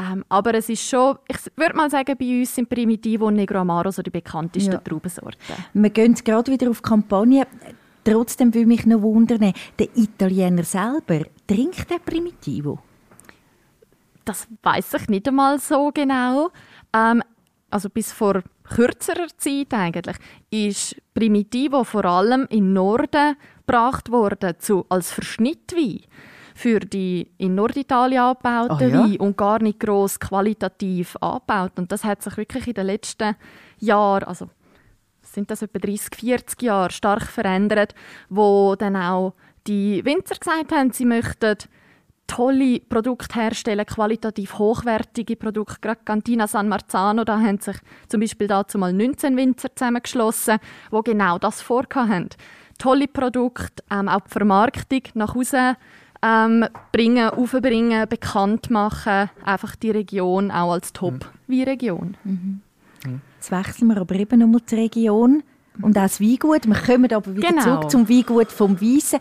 Ähm, 0.00 0.24
aber 0.30 0.54
es 0.54 0.70
ist 0.70 0.88
schon, 0.88 1.18
ich 1.28 1.36
würde 1.54 1.76
mal 1.76 1.90
sagen, 1.90 2.16
bei 2.18 2.40
uns 2.40 2.54
sind 2.54 2.70
Primitivo 2.70 3.26
und 3.26 3.34
Negro 3.34 3.58
Amaro 3.58 3.90
so 3.90 4.00
die 4.00 4.08
bekanntesten 4.08 4.72
Ja. 4.72 4.78
Traubensorten. 4.78 5.36
Wir 5.74 5.90
gehen 5.90 6.14
gerade 6.14 6.50
wieder 6.50 6.70
auf 6.70 6.80
Kampagne. 6.80 7.46
Trotzdem 8.04 8.54
würde 8.54 8.66
mich 8.66 8.86
noch 8.86 9.02
wundern, 9.02 9.52
der 9.78 9.88
Italiener 9.96 10.64
selber, 10.64 11.24
trinkt 11.46 11.90
der 11.90 11.98
Primitivo? 11.98 12.78
Das 14.24 14.46
weiß 14.62 14.94
ich 14.94 15.08
nicht 15.08 15.28
einmal 15.28 15.58
so 15.58 15.90
genau. 15.92 16.50
Ähm, 16.94 17.22
also 17.70 17.90
bis 17.90 18.12
vor 18.12 18.42
kürzerer 18.64 19.28
Zeit 19.36 19.72
eigentlich 19.72 20.16
ist 20.50 20.96
Primitivo 21.14 21.84
vor 21.84 22.04
allem 22.04 22.46
im 22.50 22.72
Norden 22.72 23.36
gebracht 23.66 24.10
worden 24.10 24.54
zu, 24.58 24.86
als 24.88 25.10
Verschnittwein 25.10 26.00
für 26.54 26.80
die 26.80 27.30
in 27.38 27.54
Norditalien 27.54 28.20
angebauten 28.20 28.76
Ah, 28.76 28.80
ja? 28.80 29.04
Weine 29.04 29.18
und 29.18 29.36
gar 29.36 29.62
nicht 29.62 29.78
gross 29.78 30.18
qualitativ 30.18 31.16
angebaut. 31.20 31.72
Und 31.76 31.92
das 31.92 32.02
hat 32.02 32.22
sich 32.22 32.36
wirklich 32.36 32.66
in 32.66 32.74
den 32.74 32.86
letzten 32.86 33.36
Jahren, 33.78 34.24
also 34.24 34.48
sind 35.32 35.50
das 35.50 35.62
etwa 35.62 35.78
30, 35.78 36.14
40 36.16 36.62
Jahre, 36.62 36.90
stark 36.90 37.26
verändert, 37.26 37.94
wo 38.28 38.74
dann 38.76 38.96
auch 38.96 39.34
die 39.66 40.04
Winzer 40.04 40.36
gesagt 40.36 40.72
haben, 40.72 40.92
sie 40.92 41.04
möchten 41.04 41.56
tolle 42.26 42.80
Produkte 42.80 43.40
herstellen, 43.40 43.84
qualitativ 43.86 44.58
hochwertige 44.58 45.34
Produkte. 45.34 45.80
Gerade 45.80 46.00
Cantina 46.04 46.46
San 46.46 46.68
Marzano, 46.68 47.24
da 47.24 47.40
haben 47.40 47.58
sich 47.58 47.76
zum 48.08 48.20
Beispiel 48.20 48.46
dazu 48.46 48.78
mal 48.78 48.92
19 48.92 49.36
Winzer 49.36 49.74
zusammengeschlossen, 49.74 50.58
die 50.92 51.00
genau 51.04 51.38
das 51.38 51.60
vorgehabt 51.60 52.10
haben. 52.10 52.28
Tolle 52.78 53.08
Produkte, 53.08 53.82
ähm, 53.90 54.08
auch 54.08 54.20
die 54.20 54.30
Vermarktung 54.30 55.02
nach 55.14 55.34
Hause 55.34 55.76
ähm, 56.22 56.66
bringen, 56.92 57.30
aufbringen, 57.30 58.08
bekannt 58.08 58.70
machen, 58.70 59.30
einfach 59.44 59.74
die 59.76 59.90
Region 59.90 60.50
auch 60.50 60.72
als 60.72 60.92
Top-Weinregion. 60.92 62.16
Jetzt 63.38 63.50
wechseln 63.52 63.88
wir 63.88 63.98
aber 63.98 64.14
eben 64.16 64.40
nochmal 64.40 64.60
die 64.68 64.74
Region 64.74 65.42
und 65.80 65.96
auch 65.96 66.02
das 66.02 66.20
Weingut. 66.20 66.66
Wir 66.66 66.74
kommen 66.74 67.12
aber 67.12 67.36
wieder 67.36 67.48
Genau. 67.48 67.62
zurück 67.62 67.90
zum 67.90 68.08
Weingut 68.08 68.50
vom 68.50 68.80
Weissen. 68.80 69.20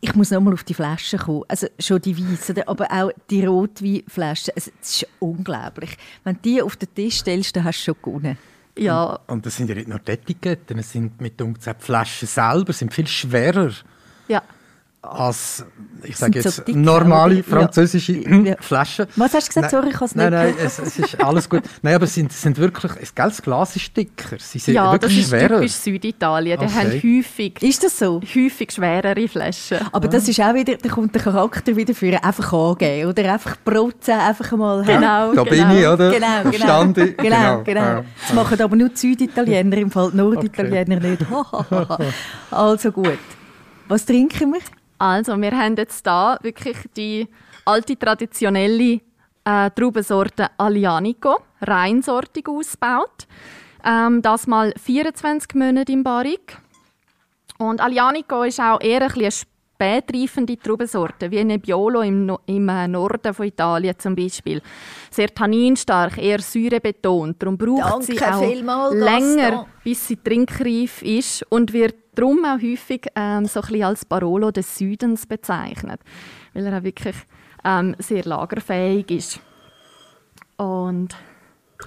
Ich 0.00 0.14
muss 0.16 0.32
nochmal 0.32 0.54
auf 0.54 0.64
die 0.64 0.74
Flaschen 0.74 1.20
kommen. 1.20 1.44
Also 1.46 1.68
schon 1.78 2.00
die 2.02 2.18
Weissen, 2.18 2.60
aber 2.66 2.90
auch 2.90 3.12
die 3.30 3.44
Rotweinflaschen. 3.44 4.52
Also, 4.56 4.72
es 4.80 5.02
ist 5.02 5.06
unglaublich. 5.20 5.96
Wenn 6.24 6.34
du 6.34 6.40
die 6.42 6.60
auf 6.62 6.74
den 6.74 6.92
Tisch 6.92 7.18
stellst, 7.18 7.54
dann 7.54 7.62
hast 7.62 7.78
du 7.86 7.92
schon 7.92 8.02
gewonnen. 8.02 8.36
Ja, 8.76 9.20
Und 9.28 9.46
das 9.46 9.56
sind 9.56 9.68
ja 9.68 9.76
nicht 9.76 9.86
nur 9.86 9.98
die 10.00 10.12
Etiketten, 10.12 10.78
es 10.78 10.90
sind 10.90 11.20
mit 11.20 11.40
uns 11.40 11.68
auch 11.68 11.74
die 11.74 11.84
Flaschen 11.84 12.26
selber 12.26 12.72
sind 12.72 12.92
viel 12.92 13.06
schwerer. 13.06 13.70
Als, 15.04 15.64
ich 16.04 16.16
sage 16.16 16.40
so 16.40 16.48
jetzt, 16.48 16.68
dick, 16.68 16.76
normale 16.76 17.42
französische 17.42 18.12
Ja. 18.12 18.54
Flaschen. 18.60 19.06
Was 19.16 19.34
hast 19.34 19.48
du 19.48 19.54
gesagt? 19.54 19.70
Sorry, 19.72 19.88
ich 19.88 19.94
habe 19.96 20.04
es 20.04 20.14
Nein, 20.14 20.30
nicht 20.30 20.38
nein, 20.38 20.54
gehört. 20.54 20.66
es, 20.66 20.78
es 20.78 20.98
ist 21.00 21.20
alles 21.20 21.48
gut. 21.48 21.62
Nein, 21.82 21.96
aber 21.96 22.04
es 22.04 22.14
sind, 22.14 22.32
sind 22.32 22.56
wirklich, 22.56 22.92
es, 23.00 23.12
gell, 23.12 23.26
das 23.28 23.42
Glas 23.42 23.74
ist 23.74 23.96
dicker. 23.96 24.36
Sie 24.38 24.60
sind 24.60 24.74
ja, 24.74 24.84
das 24.84 24.92
wirklich 25.02 25.18
ist 25.20 25.28
schwerer. 25.30 25.56
typisch 25.56 25.72
Süditalien. 25.72 26.58
Die 26.60 26.66
Okay. 26.66 26.74
haben 26.74 26.92
häufig, 27.18 27.62
Ist 27.62 27.82
das 27.82 27.98
so? 27.98 28.20
häufig 28.20 28.70
schwerere 28.70 29.26
Flaschen. 29.26 29.78
Aber 29.90 30.06
das 30.06 30.28
ist 30.28 30.40
auch 30.40 30.54
wieder, 30.54 30.76
da 30.76 30.88
kommt 30.88 31.12
der 31.16 31.22
Charakter 31.22 31.74
wieder 31.74 31.94
für 31.94 32.22
einfach 32.22 32.52
angeben 32.52 33.08
oder 33.08 33.32
einfach 33.32 33.56
protzen, 33.64 34.14
einfach 34.14 34.52
mal. 34.52 34.84
Genau, 34.84 35.34
da 35.34 35.42
genau. 35.42 35.44
bin 35.44 35.78
ich, 35.78 35.86
oder? 35.86 36.10
Genau, 36.12 36.38
genau. 36.44 36.50
Verstanden? 36.50 37.14
Genau, 37.16 37.62
genau. 37.64 37.80
Ja. 37.80 38.04
Das 38.20 38.32
machen 38.34 38.60
aber 38.60 38.76
nur 38.76 38.88
die 38.90 38.96
Süditaliener, 38.96 39.76
im 39.78 39.90
Fall 39.90 40.10
Norditaliener 40.14 41.00
nicht. 41.00 41.26
also 42.52 42.92
gut. 42.92 43.18
Was 43.88 44.06
trinken 44.06 44.52
wir? 44.52 44.60
Also, 45.02 45.36
wir 45.36 45.50
haben 45.50 45.74
jetzt 45.74 46.06
da 46.06 46.38
wirklich 46.42 46.76
die 46.96 47.26
alte 47.64 47.98
traditionelle 47.98 49.00
äh, 49.44 49.70
Traubensorte 49.74 50.50
Alianico, 50.56 51.40
reinsortig 51.60 52.48
ausgebaut. 52.48 53.26
Ähm, 53.84 54.22
das 54.22 54.46
mal 54.46 54.72
24 54.80 55.56
Monate 55.56 55.90
im 55.90 56.04
Barrik. 56.04 56.56
Und 57.58 57.80
Alianico 57.80 58.44
ist 58.44 58.60
auch 58.60 58.80
eher 58.80 59.02
ein 59.02 59.10
eine 59.10 59.32
spätreifende 59.82 60.56
Traubensorte, 60.56 61.30
wie 61.30 61.42
Nebbiolo 61.42 62.02
im, 62.02 62.26
no 62.26 62.40
im 62.46 62.68
äh, 62.68 62.86
Norden 62.86 63.34
von 63.34 63.46
Italien 63.46 63.98
zum 63.98 64.14
Beispiel. 64.14 64.62
Sehr 65.10 65.34
tanninstark, 65.34 66.18
eher 66.18 66.40
säurebetont. 66.40 67.42
Darum 67.42 67.58
braucht 67.58 68.04
sie 68.04 68.14
Danke 68.14 68.36
auch 68.36 68.48
vielmals, 68.48 68.94
länger, 68.94 69.50
Gaston. 69.50 69.66
bis 69.82 70.06
sie 70.06 70.16
trinkreif 70.16 71.02
ist 71.02 71.44
und 71.48 71.72
wird 71.72 71.96
darum 72.14 72.44
auch 72.44 72.62
häufig 72.62 73.06
ähm, 73.16 73.46
so 73.46 73.60
ein 73.60 73.66
bisschen 73.66 73.82
als 73.82 74.04
Barolo 74.04 74.50
des 74.52 74.78
Südens 74.78 75.26
bezeichnet, 75.26 76.00
weil 76.54 76.66
er 76.66 76.78
auch 76.78 76.84
wirklich 76.84 77.16
ähm, 77.64 77.96
sehr 77.98 78.24
lagerfähig 78.24 79.10
ist. 79.10 79.40
Und 80.58 81.16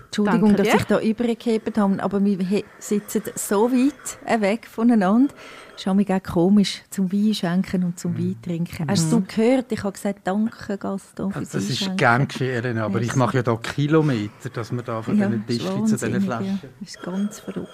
Entschuldigung, 0.06 0.56
Danke 0.56 0.64
dass 0.64 0.72
dir. 0.72 0.80
ich 0.80 0.86
da 0.86 1.00
übergehebt 1.00 1.78
habe, 1.78 2.02
aber 2.04 2.24
wir 2.24 2.64
sitzen 2.80 3.24
so 3.36 3.72
weit 3.72 4.42
weg 4.42 4.68
voneinander. 4.68 5.34
Es 5.76 5.86
ist 5.86 5.88
auch 5.90 6.24
komisch, 6.24 6.84
zum 6.90 7.12
Wein 7.12 7.34
schenken 7.34 7.84
und 7.84 8.00
zum 8.00 8.18
Wein 8.18 8.38
trinken. 8.42 8.88
Hast 8.90 9.12
du 9.12 9.22
gehört? 9.22 9.72
Ich 9.74 9.84
habe 9.84 9.92
gesagt, 9.92 10.20
danke 10.24 10.78
Gaston 10.78 11.34
fürs 11.34 11.50
Das 11.50 11.70
ist 11.70 11.98
gern 11.98 12.28
geschehen, 12.30 12.78
aber 12.78 13.02
ich 13.02 13.14
mache 13.16 13.38
ja 13.38 13.44
da 13.44 13.56
Kilometer, 13.58 14.50
dass 14.54 14.72
wir 14.72 14.84
da 14.84 15.02
von 15.02 15.18
Ja, 15.18 15.28
diesen 15.28 15.44
das 15.46 15.58
Tischchen 15.58 15.88
zu 15.88 15.96
diesen 15.98 16.22
Flaschen 16.22 16.60
Ja. 16.64 16.70
Das 16.80 16.90
ist 16.90 17.04
ganz 17.04 17.40
verrückt. 17.42 17.70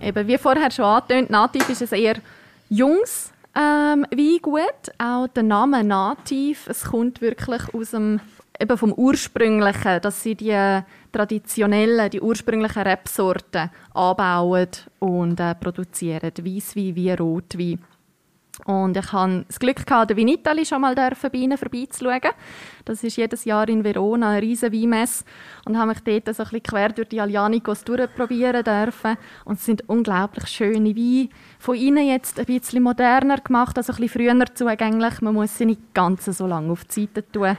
eben, 0.00 0.26
wie 0.26 0.38
vorher 0.38 0.70
schon 0.70 0.84
angetönt, 0.84 1.30
Nativ 1.30 1.68
ist 1.68 1.92
ein 1.92 1.98
eher 2.00 2.16
junges 2.68 3.32
ähm, 3.54 4.06
Weingut. 4.10 4.92
Auch 4.98 5.28
der 5.28 5.42
Name 5.42 5.84
Nativ, 5.84 6.66
es 6.68 6.84
kommt 6.84 7.20
wirklich 7.20 7.62
aus 7.74 7.90
dem, 7.90 8.20
eben 8.62 8.78
vom 8.78 8.92
Ursprünglichen, 8.92 10.00
dass 10.00 10.22
sie 10.22 10.34
die 10.34 10.80
traditionellen, 11.10 12.10
die 12.10 12.20
ursprünglichen 12.20 12.82
Rebsorten 12.82 13.70
anbauen 13.92 14.68
und 15.00 15.40
äh, 15.40 15.54
produzieren. 15.54 16.32
Weisswein 16.38 16.94
wie 16.94 17.12
Rotwein. 17.12 17.78
Und 18.66 18.96
ich 18.96 19.12
hatte 19.12 19.44
das 19.48 19.58
Glück, 19.58 19.84
gehabt, 19.84 20.10
den 20.10 20.16
Vinitali 20.16 20.64
schon 20.64 20.82
mal 20.82 20.94
bei 20.94 21.10
ihnen 21.32 21.58
vorbeizuschauen. 21.58 22.20
Das 22.84 23.02
ist 23.02 23.16
jedes 23.16 23.44
Jahr 23.44 23.68
in 23.68 23.82
Verona 23.82 24.30
eine 24.30 24.42
riesige 24.42 24.76
Weinmesse. 24.76 25.24
Und 25.64 25.76
habe 25.78 25.88
mich 25.88 26.00
dort 26.00 26.36
so 26.36 26.42
ein 26.42 26.48
bisschen 26.48 26.62
quer 26.62 26.90
durch 26.90 27.08
die 27.08 27.20
Alianicos 27.20 27.82
durchprobieren 27.82 28.62
dürfen. 28.62 29.16
Und 29.44 29.58
es 29.58 29.64
sind 29.64 29.88
unglaublich 29.88 30.46
schöne 30.48 30.94
Weine. 30.94 31.30
Von 31.58 31.76
ihnen 31.76 32.06
jetzt 32.06 32.38
ein 32.38 32.46
bisschen 32.46 32.82
moderner 32.82 33.38
gemacht, 33.38 33.76
also 33.78 33.92
ein 33.92 33.96
bisschen 34.00 34.20
früher 34.20 34.54
zugänglich. 34.54 35.20
Man 35.22 35.34
muss 35.34 35.56
sie 35.56 35.66
nicht 35.66 35.94
ganz 35.94 36.26
so 36.26 36.46
lange 36.46 36.70
auf 36.70 36.84
die 36.84 37.00
Seite 37.00 37.26
tun. 37.32 37.56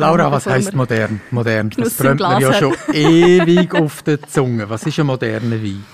Laura, 0.00 0.32
was 0.32 0.46
wir 0.46 0.74
modern? 0.74 1.20
Modern. 1.30 1.70
Das 1.70 1.96
brennt 1.96 2.20
mir 2.20 2.40
ja 2.40 2.52
schon 2.54 2.74
ewig 2.92 3.74
auf 3.74 4.02
der 4.02 4.22
Zunge. 4.22 4.68
Was 4.68 4.86
ist 4.86 4.98
ein 4.98 5.06
moderner 5.06 5.62
Wein? 5.62 5.84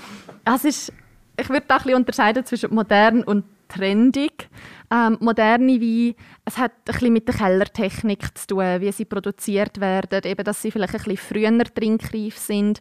Es 0.45 0.63
ist, 0.63 0.93
ich 1.39 1.49
würde 1.49 1.65
da 1.67 1.75
ein 1.75 1.83
bisschen 1.83 1.97
unterscheiden 1.97 2.45
zwischen 2.45 2.73
modern 2.73 3.23
und 3.23 3.43
trendig. 3.67 4.49
Ähm, 4.89 5.17
moderne 5.19 5.81
Weine, 5.81 6.15
es 6.45 6.57
hat 6.57 6.71
ein 6.71 6.93
bisschen 6.93 7.13
mit 7.13 7.27
der 7.27 7.35
Kellertechnik 7.35 8.37
zu 8.37 8.47
tun, 8.47 8.79
wie 8.79 8.91
sie 8.93 9.03
produziert 9.03 9.81
werden, 9.81 10.21
eben, 10.23 10.43
dass 10.45 10.61
sie 10.61 10.71
vielleicht 10.71 10.95
ein 10.95 11.03
bisschen 11.03 11.17
früher 11.17 11.63
trinkreif 11.65 12.37
sind 12.37 12.79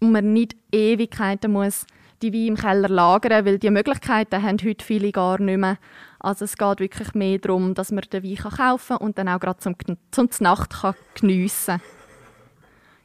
und 0.00 0.10
man 0.10 0.32
nicht 0.32 0.56
Ewigkeiten 0.72 1.52
muss 1.52 1.86
die 2.22 2.32
Weine 2.32 2.46
im 2.46 2.56
Keller 2.56 2.88
lagern, 2.88 3.44
weil 3.44 3.58
die 3.58 3.70
Möglichkeiten 3.70 4.42
haben 4.42 4.58
heute 4.64 4.84
viele 4.84 5.12
gar 5.12 5.40
nicht 5.40 5.58
mehr. 5.58 5.78
Also 6.26 6.44
es 6.44 6.56
geht 6.56 6.80
wirklich 6.80 7.14
mehr 7.14 7.38
darum, 7.38 7.72
dass 7.74 7.92
man 7.92 8.02
den 8.12 8.24
Wein 8.24 8.34
kaufen 8.34 8.96
kann 8.98 9.06
und 9.06 9.16
dann 9.16 9.28
auch 9.28 9.38
gerade 9.38 9.60
zum, 9.60 9.76
zum 10.10 10.28
Nacht 10.40 10.70
kann 10.80 10.96
geniessen 11.14 11.78
kann. 11.78 11.86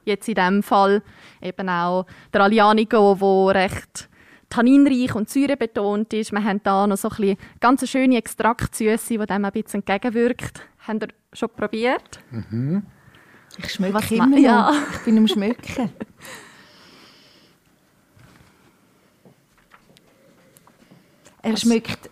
Jetzt 0.06 0.28
in 0.28 0.34
diesem 0.34 0.64
Fall 0.64 1.04
eben 1.40 1.70
auch 1.70 2.08
der 2.34 2.42
Alianico, 2.42 3.14
der 3.14 3.62
recht 3.62 4.10
tanninreich 4.50 5.14
und 5.14 5.30
säurebetont 5.30 6.12
ist. 6.14 6.32
Wir 6.32 6.44
haben 6.44 6.62
hier 6.64 6.88
noch 6.88 6.98
so 6.98 7.10
ein 7.10 7.16
bisschen 7.16 7.38
ganz 7.60 7.88
schöne 7.88 8.18
Extraktsüße, 8.18 9.20
die 9.20 9.26
dem 9.28 9.46
ein 9.46 9.52
bisschen 9.52 9.84
entgegenwirkt. 9.86 10.68
Habt 10.88 11.04
ihr 11.04 11.10
schon 11.34 11.50
probiert? 11.50 12.20
Mhm. 12.32 12.88
Ich 13.56 13.72
schmecke 13.72 13.94
Was 13.94 14.10
immer 14.10 14.36
ja. 14.36 14.74
Ich 14.94 15.06
bin 15.06 15.20
am 15.20 15.28
Schmecken. 15.28 15.92
Er 21.44 21.58
schmeckt 21.58 22.11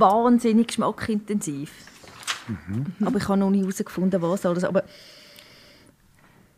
wahnsinnig 0.00 0.68
geschmackintensiv. 0.68 1.70
Mhm. 2.48 3.06
Aber 3.06 3.18
ich 3.18 3.28
habe 3.28 3.38
noch 3.38 3.50
nicht 3.50 3.62
herausgefunden, 3.62 4.20
was 4.22 4.44
alles. 4.46 4.64
Aber 4.64 4.82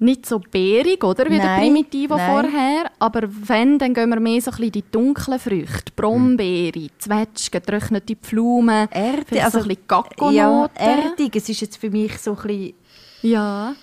Nicht 0.01 0.27
so 0.27 0.41
beerig, 0.41 1.05
oder? 1.05 1.25
Wie 1.27 1.37
der 1.37 1.45
Nein, 1.45 1.61
Primitivo 1.61 2.17
nein. 2.17 2.31
vorher. 2.31 2.91
Aber 2.99 3.21
wenn, 3.23 3.79
dann 3.79 3.95
gehen 3.95 4.11
wir 4.11 4.19
mehr 4.19 4.41
so 4.41 4.51
ein 4.51 4.57
bisschen 4.57 4.65
in 4.67 4.73
die 4.73 4.85
dunklen 4.91 5.39
Früchte. 5.39 5.93
Brombeere, 5.95 6.89
Zwetschgen, 6.99 7.63
getrocknete 7.63 8.17
Pflaumen. 8.17 8.89
Erde, 8.91 9.45
also 9.45 9.59
so 9.59 9.65
ein 9.65 9.69
bisschen 9.69 9.87
Gackonoten. 9.87 10.35
ja, 10.35 10.69
erdig. 10.75 11.37
Es 11.37 11.49
ist 11.49 11.61
jetzt 11.61 11.77
für 11.77 11.91
mich 11.91 12.19
so 12.19 12.33
ein 12.33 12.43
bisschen... 12.43 12.75
Ja. 13.23 13.75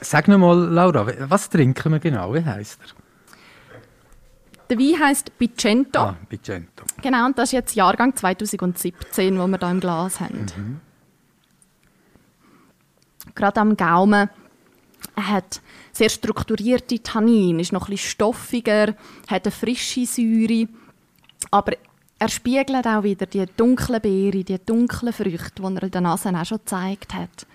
Sag 0.00 0.28
noch 0.28 0.38
mal, 0.38 0.56
Laura, 0.58 1.06
was 1.30 1.48
trinken 1.48 1.92
wir 1.92 1.98
genau? 2.00 2.34
Wie 2.34 2.44
heisst 2.44 2.78
er? 2.82 2.97
Der 4.70 4.78
Wein 4.78 5.00
heisst 5.00 5.36
Picento. 5.38 6.00
Ah, 6.00 6.16
Bicento. 6.28 6.84
Genau, 7.00 7.26
und 7.26 7.38
das 7.38 7.48
ist 7.48 7.52
jetzt 7.52 7.74
Jahrgang 7.74 8.14
2017, 8.14 9.38
wo 9.38 9.46
wir 9.46 9.58
hier 9.58 9.70
im 9.70 9.80
Glas 9.80 10.20
haben. 10.20 10.80
Gerade 13.34 13.60
am 13.60 13.76
Gaumen. 13.76 14.28
Er 15.16 15.28
hat 15.28 15.60
sehr 15.92 16.08
strukturierte 16.08 17.02
Tannin, 17.02 17.60
ist 17.60 17.72
noch 17.72 17.88
ein 17.88 17.92
bisschen 17.92 18.10
stoffiger, 18.10 18.94
hat 19.26 19.46
eine 19.46 19.52
frische 19.52 20.06
Säure. 20.06 20.68
Aber 21.50 21.72
er 22.18 22.28
spiegelt 22.28 22.86
auch 22.86 23.02
wieder 23.04 23.26
die 23.26 23.46
dunklen 23.56 24.00
Beeren, 24.00 24.44
die 24.44 24.58
dunklen 24.58 25.12
Früchte, 25.12 25.62
die 25.62 25.74
er 25.74 25.82
in 25.82 25.90
der 25.90 26.00
Nase 26.00 26.30
auch 26.30 26.44
schon 26.44 26.58
gezeigt 26.58 27.14
hat. 27.14 27.46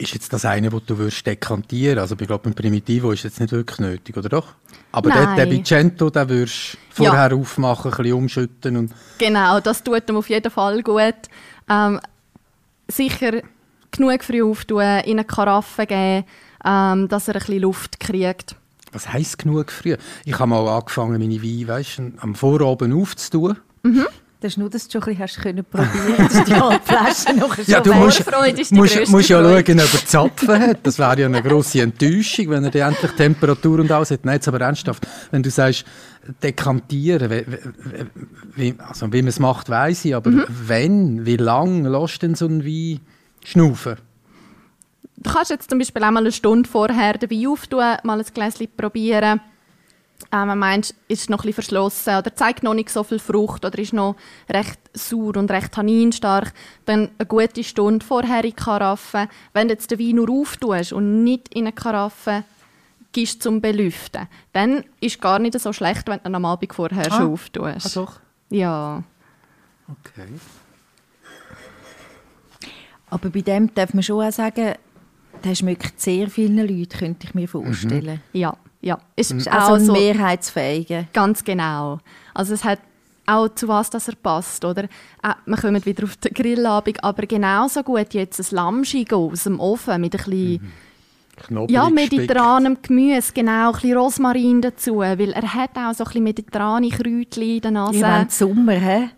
Ist 0.00 0.14
jetzt 0.14 0.32
das 0.32 0.44
eine, 0.44 0.70
das 0.70 0.80
du 0.86 0.96
würdest 0.96 1.26
dekantieren 1.26 1.98
Also, 1.98 2.14
ich 2.18 2.26
glaube, 2.26 2.44
beim 2.44 2.54
Primitivo 2.54 3.10
ist 3.10 3.24
jetzt 3.24 3.40
nicht 3.40 3.50
wirklich 3.52 3.80
nötig, 3.80 4.16
oder 4.16 4.28
doch? 4.28 4.54
Aber 4.92 5.08
Nein. 5.08 5.48
Bicento, 5.48 6.08
den 6.08 6.28
würdest 6.28 6.78
du 6.96 7.02
Ja. 7.02 7.10
vorher 7.10 7.34
aufmachen, 7.36 7.90
ein 7.92 7.96
bisschen 7.96 8.12
umschütten 8.14 8.76
und 8.76 8.92
Genau, 9.18 9.58
das 9.60 9.82
tut 9.82 10.08
ihm 10.08 10.16
auf 10.16 10.28
jeden 10.30 10.50
Fall 10.52 10.82
gut. 10.82 11.14
Ähm, 11.68 12.00
sicher 12.86 13.42
genug 13.90 14.22
früh 14.24 14.42
auftun, 14.42 14.80
in 14.80 15.18
eine 15.18 15.24
Karaffe 15.24 15.84
geben, 15.86 16.24
ähm, 16.64 17.08
dass 17.08 17.26
er 17.28 17.34
ein 17.34 17.40
bisschen 17.40 17.62
Luft 17.62 17.98
kriegt. 18.00 18.54
Was 18.92 19.12
heisst 19.12 19.38
genug 19.38 19.70
früh? 19.72 19.96
Ich 20.24 20.38
habe 20.38 20.46
mal 20.48 20.66
angefangen, 20.68 21.18
meine 21.20 21.42
Weine 21.42 21.68
weißt, 21.68 21.98
du, 21.98 22.12
am 22.18 22.34
Vorabend 22.36 22.94
aufzutun. 22.94 23.58
Das 24.40 24.52
ist 24.52 24.56
nur, 24.58 24.70
dass 24.70 24.86
du 24.86 24.92
schon 24.92 25.02
ein 25.02 25.16
bisschen 25.16 25.22
hast 25.24 25.42
können 25.42 25.64
probieren 25.64 26.28
dass 26.28 26.44
die 26.44 26.54
halbe 26.60 26.80
Flasche 26.84 27.70
Ja, 27.70 27.78
schon 27.78 27.82
du 27.82 27.94
musst, 27.94 28.18
die 28.70 28.74
musst, 28.76 28.94
grösste 28.94 29.10
musst 29.10 29.28
ja 29.30 29.40
Freude. 29.40 29.64
schauen, 29.66 29.80
ob 29.80 29.94
er 29.94 30.06
Zapfen 30.06 30.60
hat. 30.60 30.78
Das 30.84 30.98
wäre 31.00 31.20
ja 31.20 31.26
eine 31.26 31.42
grosse 31.42 31.82
Enttäuschung, 31.82 32.50
wenn 32.50 32.62
er 32.64 32.70
dann 32.70 32.92
endlich 32.92 33.10
Temperatur 33.12 33.80
und 33.80 33.90
alles 33.90 34.12
hat. 34.12 34.24
Nein, 34.24 34.36
jetzt 34.36 34.46
aber 34.46 34.60
ernsthaft. 34.60 35.04
Wenn 35.32 35.42
du 35.42 35.50
sagst, 35.50 35.84
dekantieren, 36.42 37.30
wie, 37.30 37.44
wie, 37.48 38.06
wie, 38.54 38.74
also 38.80 39.12
wie 39.12 39.22
man 39.22 39.28
es 39.28 39.40
macht, 39.40 39.68
weiss 39.70 40.04
ich, 40.04 40.14
aber 40.14 40.30
Mhm. 40.30 40.44
wenn, 40.48 41.26
wie 41.26 41.36
lange 41.36 41.88
lässt 41.88 42.22
denn 42.22 42.34
so 42.36 42.46
ein 42.46 42.64
Wein 42.64 43.00
schnaufen? 43.44 43.96
Du 45.16 45.32
kannst 45.32 45.50
jetzt 45.50 45.68
zum 45.68 45.80
Beispiel 45.80 46.04
auch 46.04 46.10
mal 46.12 46.20
eine 46.20 46.30
Stunde 46.30 46.68
vorher 46.68 47.14
den 47.18 47.28
Wein 47.30 47.46
auftun, 47.48 47.96
mal 48.04 48.20
ein 48.20 48.26
Gläschen 48.32 48.68
probieren. 48.76 49.40
Ähm, 50.30 50.48
man 50.48 50.58
meint, 50.58 50.94
ist 51.06 51.30
noch 51.30 51.38
ein 51.38 51.46
bisschen 51.46 51.54
verschlossen 51.54 52.16
oder 52.16 52.34
zeigt 52.34 52.62
noch 52.62 52.74
nicht 52.74 52.90
so 52.90 53.02
viel 53.02 53.18
Frucht 53.18 53.64
oder 53.64 53.78
ist 53.78 53.92
noch 53.92 54.16
recht 54.50 54.78
sauer 54.92 55.36
und 55.36 55.50
recht 55.50 55.72
tanninstark. 55.72 56.52
Dann 56.84 57.10
eine 57.18 57.26
gute 57.26 57.64
Stunde 57.64 58.04
vorher 58.04 58.44
in 58.44 58.50
die 58.50 58.52
Karaffe. 58.52 59.28
Wenn 59.54 59.68
du 59.68 59.74
jetzt 59.74 59.90
den 59.90 59.98
Wein 59.98 60.16
nur 60.16 60.30
auftust 60.30 60.92
und 60.92 61.24
nicht 61.24 61.54
in 61.54 61.64
eine 61.64 61.72
Karaffe 61.72 62.44
gibst 63.12 63.42
zum 63.42 63.60
Belüften, 63.60 64.28
dann 64.52 64.84
ist 65.00 65.16
es 65.16 65.20
gar 65.20 65.38
nicht 65.38 65.58
so 65.58 65.72
schlecht, 65.72 66.06
wenn 66.08 66.20
du 66.22 66.28
ihn 66.28 66.34
am 66.34 66.44
Abend 66.44 66.74
vorher 66.74 67.10
schon 67.10 67.32
auftust. 67.32 67.96
Ah, 67.96 68.00
doch. 68.00 68.20
Ja. 68.50 69.02
Okay. 69.88 70.28
Aber 73.08 73.30
bei 73.30 73.40
dem 73.40 73.72
darf 73.72 73.94
man 73.94 74.02
schon 74.02 74.26
auch 74.26 74.32
sagen, 74.32 74.74
der 75.42 75.54
schmeckt 75.54 76.00
sehr 76.00 76.28
vielen 76.28 76.58
Leuten, 76.58 76.98
könnte 76.98 77.26
ich 77.26 77.34
mir 77.34 77.48
vorstellen. 77.48 78.20
Ja, 78.34 78.56
ja. 78.80 78.98
Es 79.16 79.30
ist 79.30 79.48
Also 79.48 79.72
auch 79.72 79.76
ein 79.76 79.84
so, 79.84 79.92
mehrheitsfähiger. 79.92 81.04
Ganz 81.12 81.44
genau. 81.44 81.98
Also 82.34 82.54
es 82.54 82.64
hat 82.64 82.78
auch 83.26 83.48
zu 83.48 83.68
was 83.68 83.90
dass 83.90 84.08
er 84.08 84.14
passt, 84.14 84.64
oder? 84.64 84.84
Äh, 84.84 85.34
wir 85.44 85.56
kommen 85.56 85.84
wieder 85.84 86.04
auf 86.04 86.16
den 86.16 86.32
Grillabend, 86.32 87.02
aber 87.04 87.26
genauso 87.26 87.82
gut 87.82 88.14
jetzt 88.14 88.40
ein 88.40 88.56
Lammschigo 88.56 89.30
aus 89.32 89.44
dem 89.44 89.60
Ofen 89.60 90.00
mit 90.00 90.14
ein 90.14 90.24
bisschen 90.24 90.72
Knoblauch 91.46 91.70
ja, 91.70 91.88
mediterranem 91.88 92.78
Gemüse, 92.82 93.32
genau, 93.32 93.68
ein 93.68 93.72
bisschen 93.72 93.96
Rosmarin 93.96 94.60
dazu, 94.60 94.98
weil 94.98 95.32
er 95.32 95.54
hat 95.54 95.70
auch 95.76 95.94
so 95.94 96.04
ein 96.04 96.08
bisschen 96.08 96.24
mediterrane 96.24 96.88
Kräutchen 96.88 97.42
in 97.42 97.60
der 97.60 97.70
Nase. 97.70 97.94
Wir 97.94 98.02
wollen 98.02 98.28
Sommer, 98.28 98.72
hä? 98.72 99.10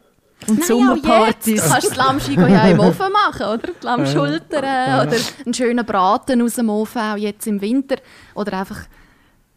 Und 0.49 0.59
Nein, 0.59 0.69
Sommerpartys. 0.69 1.47
jetzt. 1.47 1.67
Du 1.67 1.71
kannst 1.71 1.91
das 1.91 1.97
Lammschigo 1.97 2.47
ja 2.47 2.69
im 2.69 2.81
Ofen 2.81 3.13
machen, 3.13 3.47
oder? 3.47 3.59
Die 3.59 3.85
Lammschultern 3.85 5.07
oder 5.07 5.17
einen 5.45 5.55
schönen 5.55 5.85
Braten 5.85 6.41
aus 6.43 6.55
dem 6.55 6.71
Ofen, 6.71 7.01
auch 7.01 7.17
jetzt 7.17 7.47
im 7.47 7.61
Winter. 7.61 7.97
Oder 8.35 8.61
einfach 8.61 8.81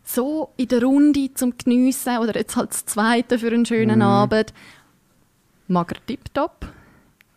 so 0.03 0.53
in 0.57 0.67
der 0.67 0.83
Runde 0.83 1.33
zum 1.33 1.53
Geniessen 1.57 2.17
oder 2.17 2.35
jetzt 2.35 2.55
halt 2.55 2.71
das 2.71 2.85
Zweite 2.85 3.39
für 3.39 3.47
einen 3.47 3.65
schönen 3.65 4.01
Abend. 4.01 4.53
Mager 5.67 5.95
tipptopp. 6.05 6.67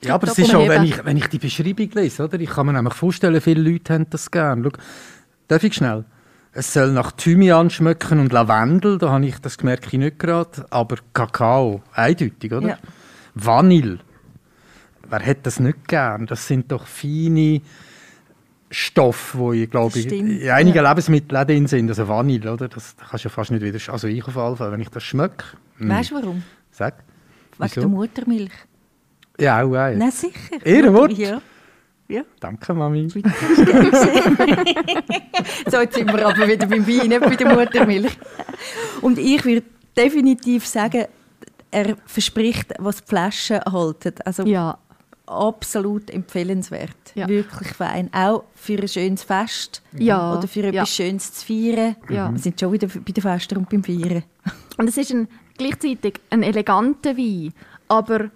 Ja, 0.03 0.15
aber 0.15 0.29
es 0.29 0.39
ist 0.39 0.51
schon, 0.51 0.69
wenn 0.69 0.85
ich, 0.85 1.05
wenn 1.05 1.17
ich 1.17 1.27
die 1.29 1.39
Beschreibung 1.39 1.91
lese, 1.95 2.25
oder? 2.25 2.39
ich 2.39 2.51
kann 2.51 2.67
mir 2.67 2.73
nämlich 2.73 2.95
vorstellen, 2.95 3.41
viele 3.41 3.71
Leute 3.71 3.95
haben 3.95 4.11
das 4.11 4.31
gerne. 4.31 4.65
Schau, 4.65 4.83
darf 5.49 5.65
ich 5.65 5.75
schnell? 5.75 6.05
Es 6.53 6.73
soll 6.73 6.93
nach 6.93 7.13
Thymian 7.13 7.71
schmecken 7.71 8.19
und 8.19 8.33
Lavendel, 8.33 8.99
da 8.99 9.11
habe 9.11 9.27
ich 9.27 9.39
das 9.41 9.63
merke 9.63 9.89
ich 9.89 9.99
nicht 9.99 10.19
gerade, 10.19 10.67
aber 10.71 10.97
Kakao, 11.13 11.83
eindeutig, 11.93 12.53
oder? 12.53 12.69
Ja. 12.69 12.79
Vanille, 13.35 13.99
wer 15.09 15.21
hätte 15.21 15.43
das 15.45 15.61
nicht 15.61 15.87
gern? 15.87 16.27
Das 16.27 16.47
sind 16.47 16.73
doch 16.73 16.87
feine 16.87 17.61
Stoffe, 18.79 19.53
die, 19.53 19.63
ich 19.63 19.71
glaube, 19.71 19.99
in 19.99 20.51
einigen 20.51 20.77
ja. 20.77 20.89
Lebensmitteln 20.91 21.41
auch 21.41 21.47
drin 21.47 21.67
sind. 21.67 21.89
Also 21.89 22.07
Vanille, 22.09 22.53
oder? 22.53 22.69
Das 22.69 22.95
kannst 23.09 23.25
du 23.25 23.29
ja 23.31 23.35
fast 23.35 23.51
nicht 23.51 23.63
wieder... 23.63 23.79
Also 23.91 24.07
ich 24.07 24.23
auf 24.23 24.37
jeden 24.37 24.57
Fall, 24.57 24.71
wenn 24.71 24.81
ich 24.81 24.91
das 24.91 25.03
schmecke. 25.03 25.45
mm, 25.79 25.89
Weißt 25.89 26.11
du 26.11 26.15
warum? 26.17 26.43
Sag. 26.71 26.97
Wegen 27.57 27.71
Wieso? 27.71 27.81
der 27.81 27.89
Muttermilch. 27.89 28.53
Ja, 29.41 29.63
auch. 29.63 29.69
auch. 29.69 29.97
Nein, 29.97 30.11
sicher. 30.11 30.59
Ehrenwort. 30.63 31.13
Ja. 31.13 31.41
ja. 32.09 32.21
Danke, 32.39 32.75
Mami. 32.75 33.09
So, 35.71 35.81
jetzt 35.81 35.95
sind 35.95 36.13
wir 36.13 36.27
aber 36.27 36.47
wieder 36.47 36.67
beim 36.67 36.87
Wein, 36.87 37.09
nicht 37.09 37.21
bei 37.21 37.37
der 37.37 37.55
Muttermilch. 37.55 38.19
Und 39.01 39.19
ich 39.19 39.43
würde 39.45 39.63
definitiv 39.97 40.67
sagen, 40.67 41.07
er 41.71 41.97
verspricht, 42.05 42.75
was 42.79 42.97
die 43.03 43.09
Flaschen 43.09 43.61
halten. 43.61 44.15
Also 44.25 44.45
Ja, 44.45 44.79
absolut 45.27 46.11
empfehlenswert. 46.11 46.97
Ja. 47.15 47.29
Wirklich 47.29 47.69
fein. 47.69 48.13
Auch 48.13 48.45
für 48.55 48.79
ein 48.79 48.89
schönes 48.89 49.23
Fest 49.23 49.83
Ja, 49.93 50.37
oder 50.37 50.49
für 50.49 50.61
etwas 50.61 50.75
ja. 50.75 50.87
Schönes 50.87 51.33
zu 51.35 51.47
feiern. 51.47 51.97
Ja. 52.09 52.31
Wir 52.31 52.39
sind 52.39 52.61
schon 52.61 52.73
wieder 52.73 52.87
bei 52.87 53.13
den 53.13 53.23
Festen 53.23 53.59
und 53.59 53.69
beim 53.69 53.83
Feiern. 53.83 54.23
Und 54.79 54.89
es 54.89 54.99
ist 54.99 55.11
ein, 55.11 55.27
gleichzeitig 55.57 56.21
ein 56.29 56.43
eleganter 56.43 57.17
Wein, 57.17 57.55
aber 57.89 58.31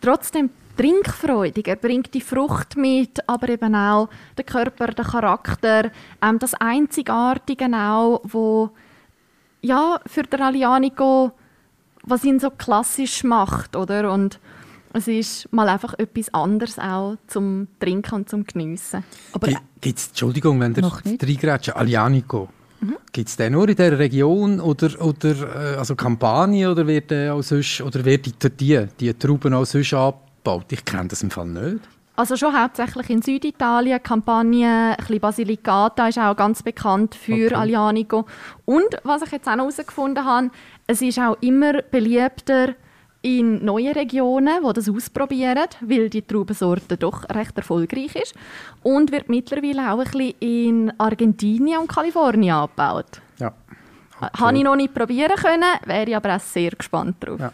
trotzdem 0.00 0.48
trinkfreudig. 0.78 1.68
Er 1.68 1.76
bringt 1.76 2.14
die 2.14 2.22
Frucht 2.22 2.76
mit, 2.76 3.28
aber 3.28 3.50
eben 3.50 3.74
auch 3.74 4.08
den 4.38 4.46
Körper, 4.46 4.86
den 4.88 5.04
Charakter, 5.04 5.90
ähm, 6.22 6.38
das 6.38 6.54
Einzigartige 6.54 7.66
auch, 7.76 8.22
wo 8.24 8.70
ja, 9.60 10.00
für 10.06 10.22
den 10.22 10.42
Alianico, 10.42 11.32
was 12.02 12.24
ihn 12.24 12.38
so 12.38 12.50
klassisch 12.50 13.24
macht, 13.24 13.76
oder? 13.76 14.12
Und 14.12 14.38
es 14.94 15.08
ist 15.08 15.52
mal 15.52 15.68
einfach 15.68 15.94
etwas 15.98 16.32
anderes 16.32 16.78
auch 16.78 17.16
zum 17.26 17.68
Trinken 17.80 18.14
und 18.14 18.28
zum 18.28 18.44
Geniessen. 18.44 19.04
Aber 19.32 19.48
Gi- 19.48 19.56
Gibt's, 19.80 20.08
Entschuldigung, 20.08 20.58
wenn 20.60 20.72
der 20.74 20.84
reingrätscht, 20.84 21.76
Alianico, 21.76 22.48
gibt 23.12 23.28
es 23.28 23.36
den 23.36 23.52
nur 23.52 23.68
in 23.68 23.76
dieser 23.76 23.98
Region 23.98 24.60
oder, 24.60 24.90
oder 25.00 25.74
äh, 25.74 25.76
also 25.76 25.94
Kampagne 25.96 26.70
oder 26.70 26.86
wird 26.86 27.10
der 27.10 27.34
auch 27.34 27.42
sonst, 27.42 27.80
oder 27.80 28.04
wird 28.04 28.26
die, 28.26 28.50
die, 28.50 28.86
die 29.00 29.14
Trauben 29.14 29.52
auch 29.54 29.64
sonst 29.64 29.92
abgebaut? 29.94 30.66
Ich 30.70 30.84
kenne 30.84 31.08
das 31.08 31.22
im 31.22 31.30
Fall 31.30 31.46
nicht. 31.46 31.80
Also 32.16 32.36
schon 32.36 32.56
hauptsächlich 32.56 33.10
in 33.10 33.22
Süditalien, 33.22 34.00
Campania, 34.02 34.90
ein 34.92 34.96
bisschen 34.98 35.18
Basilicata 35.18 36.08
ist 36.08 36.18
auch 36.18 36.36
ganz 36.36 36.62
bekannt 36.62 37.16
für 37.16 37.46
Okay. 37.46 37.54
Alianico. 37.54 38.26
Und 38.64 38.84
was 39.02 39.22
ich 39.22 39.32
jetzt 39.32 39.48
auch 39.48 39.56
noch 39.56 39.64
herausgefunden 39.64 40.24
habe, 40.24 40.50
es 40.86 41.02
ist 41.02 41.18
auch 41.18 41.36
immer 41.40 41.82
beliebter 41.82 42.74
in 43.24 43.64
neuen 43.64 43.94
Regionen, 43.94 44.62
die 44.62 44.72
das 44.74 44.88
ausprobieren, 44.88 45.66
weil 45.80 46.10
die 46.10 46.22
Traubensorte 46.22 46.98
doch 46.98 47.26
recht 47.30 47.56
erfolgreich 47.56 48.14
ist. 48.16 48.34
Und 48.82 49.12
wird 49.12 49.30
mittlerweile 49.30 49.92
auch 49.92 49.98
ein 49.98 50.10
bisschen 50.10 50.34
in 50.40 50.92
Argentinien 50.98 51.80
und 51.80 51.88
Kalifornien 51.88 52.54
angebaut. 52.54 53.22
Ja. 53.38 53.54
Okay. 54.20 54.30
Habe 54.38 54.58
ich 54.58 54.64
noch 54.64 54.76
nicht 54.76 54.94
probieren 54.94 55.36
können, 55.36 55.64
wäre 55.86 56.10
ich 56.10 56.16
aber 56.16 56.36
auch 56.36 56.40
sehr 56.40 56.72
gespannt 56.72 57.16
drauf. 57.20 57.40
Ja. 57.40 57.52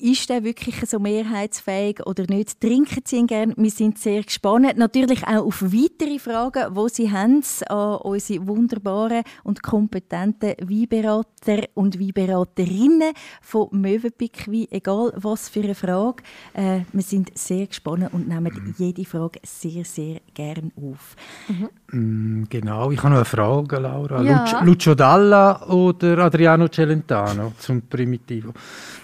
ist 0.03 0.29
der 0.29 0.43
wirklich 0.43 0.75
so 0.89 0.99
mehrheitsfähig 0.99 2.05
oder 2.05 2.25
nicht? 2.29 2.61
Trinken 2.61 3.03
Sie 3.07 3.17
ihn 3.17 3.27
gerne? 3.29 3.55
Wir 3.57 3.71
sind 3.71 3.99
sehr 3.99 4.23
gespannt. 4.23 4.77
Natürlich 4.77 5.23
auch 5.27 5.47
auf 5.47 5.63
weitere 5.63 6.19
Fragen, 6.19 6.75
wo 6.75 6.89
Sie 6.89 7.11
haben 7.11 7.43
an 7.69 7.97
unsere 7.99 8.47
wunderbaren 8.47 9.23
und 9.45 9.63
kompetenten 9.63 10.55
Weinberater 10.61 11.69
und 11.75 12.01
Weinberaterinnen 12.01 13.13
von 13.41 13.69
Möwenpick 13.71 14.49
Wein. 14.49 14.67
Egal 14.71 15.13
was 15.17 15.49
für 15.49 15.63
eine 15.63 15.77
Frage. 15.77 16.23
Äh, 16.53 16.81
wir 16.93 17.03
sind 17.03 17.37
sehr 17.39 17.69
gespannt 17.69 18.13
und 18.13 18.27
nehmen 18.27 18.53
mhm. 18.53 18.75
jede 18.77 19.05
Frage 19.05 19.39
sehr, 19.45 19.85
sehr 19.85 20.21
gerne 20.35 20.73
auf. 20.77 21.15
Mhm. 21.49 21.69
Genau, 21.95 22.91
ich 22.91 22.99
habe 23.03 23.11
noch 23.11 23.17
eine 23.17 23.25
Frage, 23.27 23.77
Laura. 23.77 24.23
Ja. 24.23 24.63
Lucio 24.63 24.95
Dalla 24.95 25.63
oder 25.67 26.21
Adriano 26.21 26.67
Celentano 26.69 27.53
zum 27.59 27.83
Primitivo? 27.83 28.55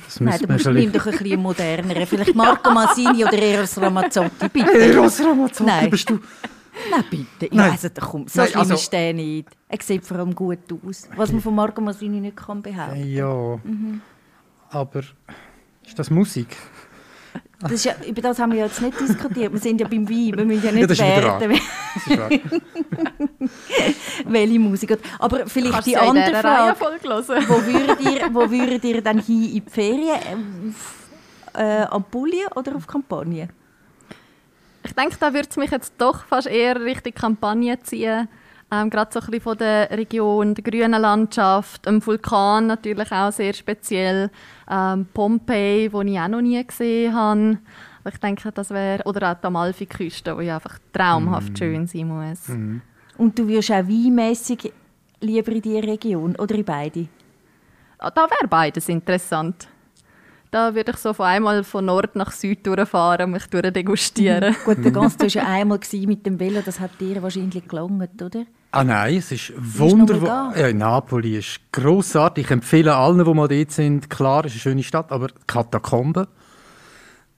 Das 0.07 0.21
Nein, 0.21 0.39
du 0.41 0.51
musst 0.51 0.67
ihm 0.67 0.91
doch 0.91 1.05
ein 1.05 1.19
bisschen 1.19 1.43
moderner. 1.43 2.07
Vielleicht 2.07 2.35
Marco 2.35 2.71
Masini 2.71 3.27
oder 3.27 3.39
Eros 3.39 3.79
Ramazzotti, 3.79 4.49
bitte. 4.53 4.73
Eros 4.73 5.21
Ramazzotti 5.21 5.71
Nein. 5.71 5.91
bist 5.91 6.09
du... 6.09 6.19
Nein, 6.91 7.05
bitte. 7.11 7.47
Ich 7.53 7.59
weiss 7.59 7.83
nicht, 7.83 8.01
komm, 8.01 8.27
so 8.27 8.41
Nein, 8.41 8.49
schlimm 8.49 8.61
also, 8.61 8.75
ist 8.75 8.91
der 8.91 9.13
nicht. 9.13 9.49
Er 9.69 9.79
sieht 9.83 10.07
vor 10.07 10.17
allem 10.17 10.35
gut 10.35 10.61
aus. 10.87 11.09
Was 11.15 11.31
man 11.31 11.43
von 11.43 11.55
Marco 11.55 11.83
Masini 11.83 12.21
nicht 12.21 12.39
kann 12.39 12.63
behaupten 12.63 13.07
Ja, 13.07 13.61
mhm. 13.65 14.01
aber 14.71 15.01
ist 15.85 15.99
das 15.99 16.09
Musik? 16.09 16.57
Das 17.61 17.83
ja, 17.83 17.95
über 18.07 18.23
das 18.23 18.39
haben 18.39 18.53
wir 18.53 18.61
jetzt 18.61 18.81
nicht 18.81 19.01
diskutiert. 19.01 19.53
Wir 19.53 19.59
sind 19.59 19.81
ja 19.81 19.89
beim 19.89 20.09
Wein, 20.09 20.37
wir 20.37 20.45
müssen 20.45 20.65
ja 20.65 20.73
nicht 20.73 20.97
ja, 20.97 21.07
werden. 21.07 21.61
Welche 24.27 24.59
Musik. 24.61 24.97
Aber 25.19 25.45
vielleicht 25.47 25.73
Kannst 25.73 25.89
die 25.89 25.97
andere 25.97 26.37
Frage. 26.37 26.77
wo, 26.81 27.67
würdet 27.67 28.01
ihr, 28.01 28.33
wo 28.33 28.49
würdet 28.49 28.85
ihr 28.85 29.03
dann 29.03 29.19
hin 29.19 29.45
in 29.45 29.65
die 29.65 29.71
Ferien? 29.71 30.73
Auf 31.53 31.61
äh, 31.61 31.83
Ampulien 31.83 32.47
oder 32.55 32.77
auf 32.77 32.87
Kampagne? 32.87 33.49
Ich 34.85 34.95
denke, 34.95 35.17
da 35.19 35.35
würde 35.35 35.49
es 35.51 35.57
mich 35.57 35.73
jetzt 35.73 35.95
doch 35.99 36.25
fast 36.27 36.47
eher 36.47 36.81
Richtung 36.81 37.13
Kampagne 37.13 37.81
ziehen. 37.81 38.29
Ähm, 38.71 38.91
Gerade 38.91 39.11
so 39.13 39.21
ein 39.21 39.27
bisschen 39.27 39.41
von 39.41 39.59
der 39.59 39.91
Region, 39.91 40.55
der 40.55 40.63
grünen 40.63 41.01
Landschaft, 41.01 41.89
ein 41.89 42.05
Vulkan 42.05 42.67
natürlich 42.67 43.11
auch 43.11 43.33
sehr 43.33 43.55
speziell, 43.55 44.31
ähm, 44.71 45.07
Pompeii, 45.15 45.91
wo 45.93 46.03
ich 46.03 46.19
auch 46.19 46.29
noch 46.29 46.43
nie 46.43 46.63
gesehen 46.67 47.15
habe. 47.15 47.59
Ich 48.07 48.19
denke, 48.19 48.53
das 48.53 48.71
wäre, 48.71 49.03
oder 49.05 49.33
auch 49.33 49.41
die 49.41 49.47
Amalfiküste, 49.47 50.37
die 50.41 50.51
einfach 50.51 50.79
traumhaft 50.93 51.53
mm. 51.53 51.57
schön 51.57 51.87
sein 51.87 52.09
muss. 52.09 52.49
Mm. 52.49 52.79
Und 53.19 53.39
du 53.39 53.49
wirst 53.49 53.71
auch 53.71 53.87
weinmässig 53.87 54.73
lieber 55.21 55.53
in 55.53 55.63
diese 55.63 55.83
Region 55.83 56.37
oder 56.37 56.55
in 56.55 56.65
beide? 56.65 57.09
Ah, 57.99 58.11
da 58.11 58.23
wäre 58.31 58.49
beides 58.49 58.89
interessant. 58.89 59.69
Da 60.51 60.75
würde 60.75 60.93
ich 60.93 60.97
so 60.99 61.13
von 61.13 61.27
einmal 61.27 61.65
von 61.65 61.85
Nord 61.85 62.17
nach 62.17 62.33
Süd 62.33 62.67
durchfahren 62.67 63.27
und 63.27 63.33
mich 63.33 63.47
durchdegustieren. 63.47 64.57
Gut, 64.65 64.83
der 64.83 64.93
Gast 64.93 65.21
war 65.21 65.29
ja 65.29 65.45
einmal 65.47 65.81
mit 65.93 66.25
dem 66.25 66.41
Velo, 66.41 66.63
das 66.65 66.81
hat 66.81 66.93
dir 67.01 67.23
wahrscheinlich 67.23 67.67
gelungen, 67.69 68.09
oder? 68.23 68.45
Ah 68.71 68.85
nein, 68.85 69.17
es 69.17 69.33
ist 69.33 69.53
wunderbar. 69.57 70.57
Ja, 70.57 70.73
Napoli 70.73 71.39
ist 71.39 71.61
grossartig. 71.73 72.45
Ich 72.45 72.51
empfehle 72.51 72.95
allen, 72.95 73.25
die 73.25 73.35
mal 73.35 73.49
dort 73.49 73.71
sind, 73.71 74.11
klar, 74.11 74.45
es 74.45 74.55
ist 74.55 74.67
eine 74.67 74.73
schöne 74.73 74.83
Stadt, 74.83 75.11
aber 75.11 75.29
Katakomben, 75.47 76.27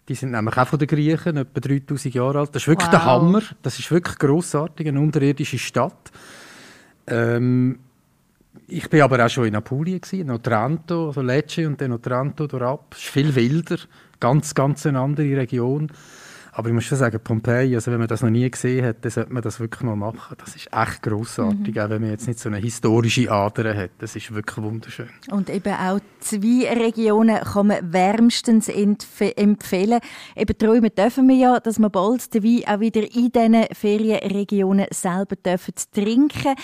die 0.09 0.15
sind 0.17 0.33
nämlich 0.33 0.57
auch 0.57 0.67
von 0.67 0.79
den 0.81 0.89
Griechen, 0.89 1.37
etwa 1.37 1.61
3000 1.61 2.13
Jahre 2.13 2.41
alt. 2.41 2.55
Das 2.55 2.63
ist 2.63 2.69
wirklich 2.69 2.89
wow. 2.89 2.99
der 2.99 3.05
Hammer. 3.05 3.43
Das 3.63 3.79
ist 3.79 3.93
wirklich 3.93 4.19
grossartig, 4.19 4.89
eine 4.89 5.01
unterirdische 5.01 5.59
Stadt. 5.59 6.11
Ähm, 7.07 7.79
ich 8.67 8.93
war 8.93 9.03
aber 9.05 9.25
auch 9.25 9.29
schon 9.29 9.47
in 9.47 9.55
Apulien, 9.55 10.01
in 10.11 10.31
Otranto, 10.31 11.09
also 11.09 11.23
Lecce 11.23 11.67
und 11.67 11.81
dann 11.81 11.93
Otranto 11.93 12.49
durchab. 12.49 12.95
Es 12.95 13.05
ist 13.05 13.09
viel 13.09 13.33
wilder, 13.37 13.77
ganz, 14.19 14.53
ganz 14.53 14.85
eine 14.85 14.99
andere 14.99 15.37
Region. 15.37 15.93
Aber 16.53 16.69
ich 16.69 16.75
muss 16.75 16.85
schon 16.85 16.99
sagen, 16.99 17.19
Pompeji, 17.23 17.75
also 17.75 17.91
wenn 17.93 17.99
man 17.99 18.09
das 18.09 18.23
noch 18.23 18.31
nie 18.31 18.51
gesehen 18.51 18.85
hat, 18.85 19.05
dann 19.05 19.11
sollte 19.11 19.33
man 19.33 19.43
das 19.43 19.61
wirklich 19.61 19.83
mal 19.83 19.97
machen. 19.97 20.37
Das 20.39 20.57
ist 20.57 20.69
echt 20.73 21.03
grossartig, 21.03 21.75
mhm. 21.75 21.81
auch 21.81 21.91
wenn 21.91 22.03
man 22.03 22.11
jetzt 22.11 22.27
nicht 22.27 22.41
so 22.41 22.49
eine 22.49 22.59
historische 22.59 23.31
Ader 23.31 23.75
hat. 23.77 23.91
Das 23.99 24.17
ist 24.17 24.35
wirklich 24.35 24.57
wunderschön. 24.59 25.09
Und 25.31 25.51
eben 25.51 25.73
auch 25.73 26.01
zwei 26.21 26.73
Regionen 26.73 27.41
kann 27.41 27.69
man 27.69 27.93
wärmstens 27.93 28.69
empfehlen. 28.69 30.01
Eben 30.37 30.59
träumen 30.59 30.91
dürfen 30.97 31.29
wir 31.29 31.37
ja, 31.37 31.61
dass 31.61 31.79
wir 31.79 31.91
bald 31.91 32.33
den 32.35 32.45
Wein 32.45 32.75
auch 32.75 32.81
wieder 32.81 33.03
in 33.03 33.31
diesen 33.31 33.65
Ferienregionen 33.73 34.87
selber 34.91 35.37
dürfen 35.37 35.75
trinken 35.93 36.55